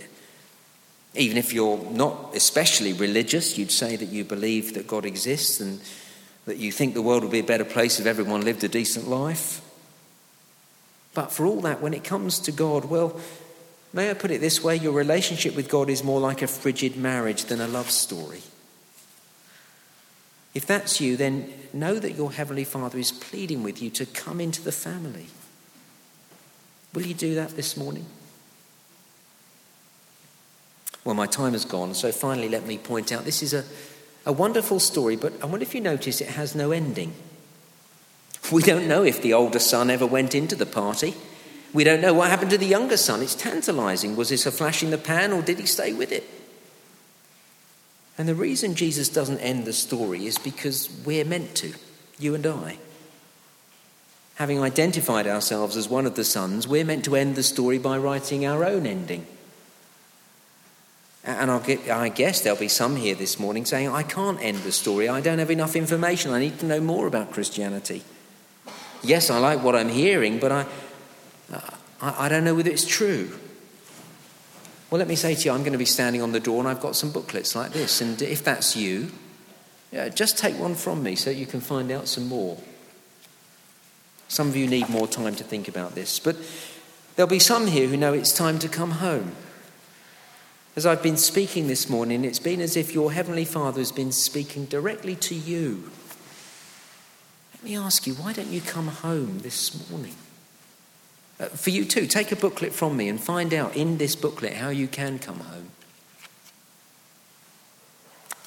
even 1.16 1.36
if 1.36 1.52
you're 1.52 1.78
not 1.90 2.34
especially 2.34 2.92
religious, 2.92 3.58
you'd 3.58 3.70
say 3.70 3.96
that 3.96 4.06
you 4.06 4.24
believe 4.24 4.74
that 4.74 4.86
God 4.86 5.04
exists 5.04 5.60
and 5.60 5.80
that 6.46 6.58
you 6.58 6.70
think 6.70 6.94
the 6.94 7.02
world 7.02 7.22
would 7.22 7.32
be 7.32 7.38
a 7.40 7.44
better 7.44 7.64
place 7.64 7.98
if 7.98 8.06
everyone 8.06 8.42
lived 8.42 8.62
a 8.64 8.68
decent 8.68 9.08
life. 9.08 9.60
But 11.14 11.32
for 11.32 11.46
all 11.46 11.60
that, 11.62 11.80
when 11.80 11.94
it 11.94 12.04
comes 12.04 12.38
to 12.40 12.52
God, 12.52 12.86
well, 12.86 13.18
may 13.92 14.10
I 14.10 14.14
put 14.14 14.30
it 14.30 14.40
this 14.40 14.62
way 14.62 14.76
your 14.76 14.92
relationship 14.92 15.54
with 15.56 15.68
God 15.68 15.88
is 15.88 16.04
more 16.04 16.20
like 16.20 16.42
a 16.42 16.46
frigid 16.46 16.96
marriage 16.96 17.44
than 17.44 17.60
a 17.60 17.68
love 17.68 17.90
story. 17.90 18.42
If 20.54 20.66
that's 20.66 21.00
you, 21.00 21.16
then 21.16 21.52
know 21.72 21.98
that 21.98 22.12
your 22.12 22.32
Heavenly 22.32 22.64
Father 22.64 22.98
is 22.98 23.10
pleading 23.10 23.62
with 23.62 23.82
you 23.82 23.90
to 23.90 24.06
come 24.06 24.40
into 24.40 24.62
the 24.62 24.72
family. 24.72 25.26
Will 26.92 27.02
you 27.02 27.14
do 27.14 27.34
that 27.34 27.50
this 27.50 27.76
morning? 27.76 28.06
Well, 31.04 31.14
my 31.14 31.26
time 31.26 31.52
has 31.52 31.64
gone, 31.64 31.94
so 31.94 32.12
finally 32.12 32.48
let 32.48 32.66
me 32.66 32.78
point 32.78 33.12
out 33.12 33.24
this 33.24 33.42
is 33.42 33.52
a 33.52 33.64
a 34.26 34.32
wonderful 34.32 34.80
story, 34.80 35.16
but 35.16 35.32
I 35.42 35.46
wonder 35.46 35.64
if 35.64 35.74
you 35.74 35.80
notice 35.80 36.20
it 36.20 36.28
has 36.28 36.54
no 36.54 36.70
ending. 36.70 37.12
We 38.52 38.62
don't 38.62 38.88
know 38.88 39.04
if 39.04 39.22
the 39.22 39.32
older 39.32 39.58
son 39.58 39.90
ever 39.90 40.06
went 40.06 40.34
into 40.34 40.56
the 40.56 40.66
party. 40.66 41.14
We 41.72 41.84
don't 41.84 42.00
know 42.00 42.14
what 42.14 42.30
happened 42.30 42.50
to 42.50 42.58
the 42.58 42.66
younger 42.66 42.96
son. 42.96 43.22
It's 43.22 43.34
tantalizing. 43.34 44.16
Was 44.16 44.28
this 44.28 44.46
a 44.46 44.52
flash 44.52 44.82
in 44.82 44.90
the 44.90 44.98
pan 44.98 45.32
or 45.32 45.42
did 45.42 45.58
he 45.58 45.66
stay 45.66 45.92
with 45.92 46.12
it? 46.12 46.24
And 48.16 48.28
the 48.28 48.34
reason 48.34 48.74
Jesus 48.74 49.08
doesn't 49.08 49.40
end 49.40 49.64
the 49.64 49.72
story 49.72 50.26
is 50.26 50.38
because 50.38 50.88
we're 51.04 51.24
meant 51.24 51.54
to, 51.56 51.74
you 52.18 52.34
and 52.34 52.46
I. 52.46 52.78
Having 54.36 54.62
identified 54.62 55.26
ourselves 55.26 55.76
as 55.76 55.88
one 55.88 56.06
of 56.06 56.14
the 56.14 56.24
sons, 56.24 56.68
we're 56.68 56.84
meant 56.84 57.04
to 57.06 57.16
end 57.16 57.34
the 57.34 57.42
story 57.42 57.78
by 57.78 57.98
writing 57.98 58.46
our 58.46 58.64
own 58.64 58.86
ending. 58.86 59.26
And 61.26 61.64
get, 61.64 61.88
i 61.88 62.10
guess 62.10 62.42
there'll 62.42 62.58
be 62.58 62.68
some 62.68 62.96
here 62.96 63.14
this 63.14 63.38
morning 63.38 63.64
saying, 63.64 63.88
I 63.88 64.02
can't 64.02 64.38
end 64.42 64.58
the 64.58 64.72
story. 64.72 65.08
I 65.08 65.22
don't 65.22 65.38
have 65.38 65.50
enough 65.50 65.74
information. 65.74 66.32
I 66.32 66.38
need 66.38 66.58
to 66.58 66.66
know 66.66 66.80
more 66.80 67.06
about 67.06 67.32
Christianity. 67.32 68.02
Yes, 69.02 69.30
I 69.30 69.38
like 69.38 69.62
what 69.62 69.74
I'm 69.74 69.88
hearing, 69.88 70.38
but 70.38 70.52
I, 70.52 70.66
uh, 71.52 71.60
I, 72.02 72.26
I 72.26 72.28
don't 72.28 72.44
know 72.44 72.54
whether 72.54 72.70
it's 72.70 72.86
true. 72.86 73.38
Well, 74.90 74.98
let 74.98 75.08
me 75.08 75.16
say 75.16 75.34
to 75.34 75.44
you, 75.44 75.50
I'm 75.50 75.60
going 75.60 75.72
to 75.72 75.78
be 75.78 75.86
standing 75.86 76.20
on 76.20 76.32
the 76.32 76.40
door 76.40 76.60
and 76.60 76.68
I've 76.68 76.80
got 76.80 76.94
some 76.94 77.10
booklets 77.10 77.56
like 77.56 77.72
this. 77.72 78.02
And 78.02 78.20
if 78.20 78.44
that's 78.44 78.76
you, 78.76 79.10
yeah, 79.92 80.10
just 80.10 80.36
take 80.36 80.58
one 80.58 80.74
from 80.74 81.02
me 81.02 81.16
so 81.16 81.30
you 81.30 81.46
can 81.46 81.60
find 81.60 81.90
out 81.90 82.06
some 82.06 82.28
more. 82.28 82.58
Some 84.28 84.48
of 84.48 84.56
you 84.56 84.66
need 84.66 84.88
more 84.90 85.06
time 85.06 85.34
to 85.36 85.44
think 85.44 85.68
about 85.68 85.94
this. 85.94 86.18
But 86.18 86.36
there'll 87.16 87.30
be 87.30 87.38
some 87.38 87.66
here 87.66 87.88
who 87.88 87.96
know 87.96 88.12
it's 88.12 88.32
time 88.32 88.58
to 88.58 88.68
come 88.68 88.90
home. 88.92 89.32
As 90.76 90.86
I've 90.86 91.04
been 91.04 91.16
speaking 91.16 91.68
this 91.68 91.88
morning, 91.88 92.24
it's 92.24 92.40
been 92.40 92.60
as 92.60 92.76
if 92.76 92.92
your 92.92 93.12
Heavenly 93.12 93.44
Father 93.44 93.80
has 93.80 93.92
been 93.92 94.10
speaking 94.10 94.64
directly 94.64 95.14
to 95.16 95.34
you. 95.34 95.90
Let 97.54 97.62
me 97.62 97.76
ask 97.76 98.08
you, 98.08 98.14
why 98.14 98.32
don't 98.32 98.48
you 98.48 98.60
come 98.60 98.88
home 98.88 99.38
this 99.38 99.88
morning? 99.88 100.16
Uh, 101.38 101.46
for 101.46 101.70
you 101.70 101.84
too, 101.84 102.08
take 102.08 102.32
a 102.32 102.36
booklet 102.36 102.72
from 102.72 102.96
me 102.96 103.08
and 103.08 103.20
find 103.20 103.54
out 103.54 103.76
in 103.76 103.98
this 103.98 104.16
booklet 104.16 104.54
how 104.54 104.70
you 104.70 104.88
can 104.88 105.20
come 105.20 105.40
home. 105.40 105.70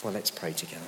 Well, 0.03 0.13
let's 0.13 0.31
pray 0.31 0.51
together. 0.51 0.81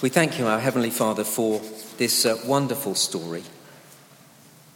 We 0.00 0.10
thank 0.10 0.38
you, 0.38 0.46
our 0.46 0.60
Heavenly 0.60 0.90
Father, 0.90 1.24
for 1.24 1.60
this 1.96 2.24
uh, 2.24 2.40
wonderful 2.46 2.94
story. 2.94 3.42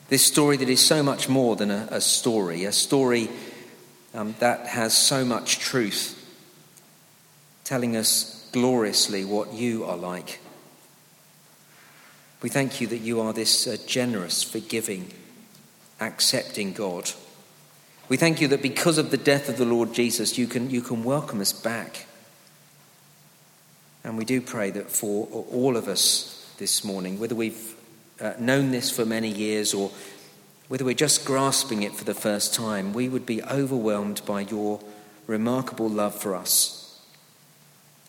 This 0.09 0.25
story 0.25 0.57
that 0.57 0.69
is 0.69 0.85
so 0.85 1.01
much 1.01 1.29
more 1.29 1.55
than 1.55 1.71
a, 1.71 1.87
a 1.93 2.01
story, 2.01 2.65
a 2.65 2.73
story 2.73 3.29
um, 4.15 4.35
that 4.41 4.67
has 4.67 4.97
so 4.97 5.25
much 5.25 5.61
truth, 5.61 6.19
telling 7.63 7.97
us 7.97 8.49
gloriously 8.51 9.25
what 9.25 9.53
you 9.53 9.85
are 9.85 9.97
like. 9.97 10.41
We 12.43 12.49
thank 12.49 12.81
you 12.81 12.89
that 12.89 12.99
you 12.99 13.21
are 13.21 13.33
this 13.33 13.69
uh, 13.69 13.77
generous, 13.87 14.43
forgiving, 14.43 15.13
accepting 16.01 16.73
God. 16.73 17.13
We 18.09 18.17
thank 18.17 18.41
you 18.41 18.49
that 18.49 18.61
because 18.61 18.99
of 18.99 19.13
the 19.13 19.19
death 19.19 19.49
of 19.49 19.57
the 19.57 19.67
Lord 19.67 19.95
Jesus, 19.95 20.37
you 20.37 20.49
can, 20.49 20.69
you 20.69 20.81
can 20.81 21.05
welcome 21.05 21.41
us 21.41 21.53
back. 21.53 22.07
And 24.05 24.19
we 24.19 24.25
do 24.25 24.41
pray 24.41 24.71
that 24.71 24.91
for 24.91 25.27
all 25.27 25.77
of 25.77 25.89
us 25.89 26.53
this 26.59 26.85
morning, 26.85 27.19
whether 27.19 27.35
we've 27.35 27.75
uh, 28.21 28.35
known 28.39 28.71
this 28.71 28.91
for 28.91 29.05
many 29.05 29.29
years 29.29 29.75
or 29.75 29.91
whether 30.69 30.85
we're 30.85 30.95
just 30.95 31.25
grasping 31.25 31.83
it 31.83 31.93
for 31.93 32.05
the 32.05 32.15
first 32.15 32.55
time, 32.55 32.93
we 32.93 33.09
would 33.09 33.27
be 33.27 33.43
overwhelmed 33.43 34.23
by 34.25 34.41
your 34.41 34.81
remarkable 35.27 35.89
love 35.89 36.15
for 36.15 36.35
us. 36.35 37.01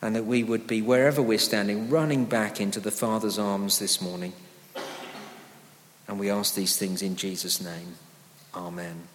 And 0.02 0.16
that 0.16 0.26
we 0.26 0.44
would 0.44 0.68
be, 0.68 0.82
wherever 0.82 1.22
we're 1.22 1.38
standing, 1.38 1.90
running 1.90 2.26
back 2.26 2.60
into 2.60 2.80
the 2.80 2.92
Father's 2.92 3.40
arms 3.40 3.80
this 3.80 4.02
morning. 4.02 4.34
And 6.08 6.20
we 6.20 6.30
ask 6.30 6.56
these 6.56 6.78
things 6.78 7.02
in 7.02 7.16
Jesus' 7.16 7.62
name. 7.62 7.96
Amen. 8.54 9.08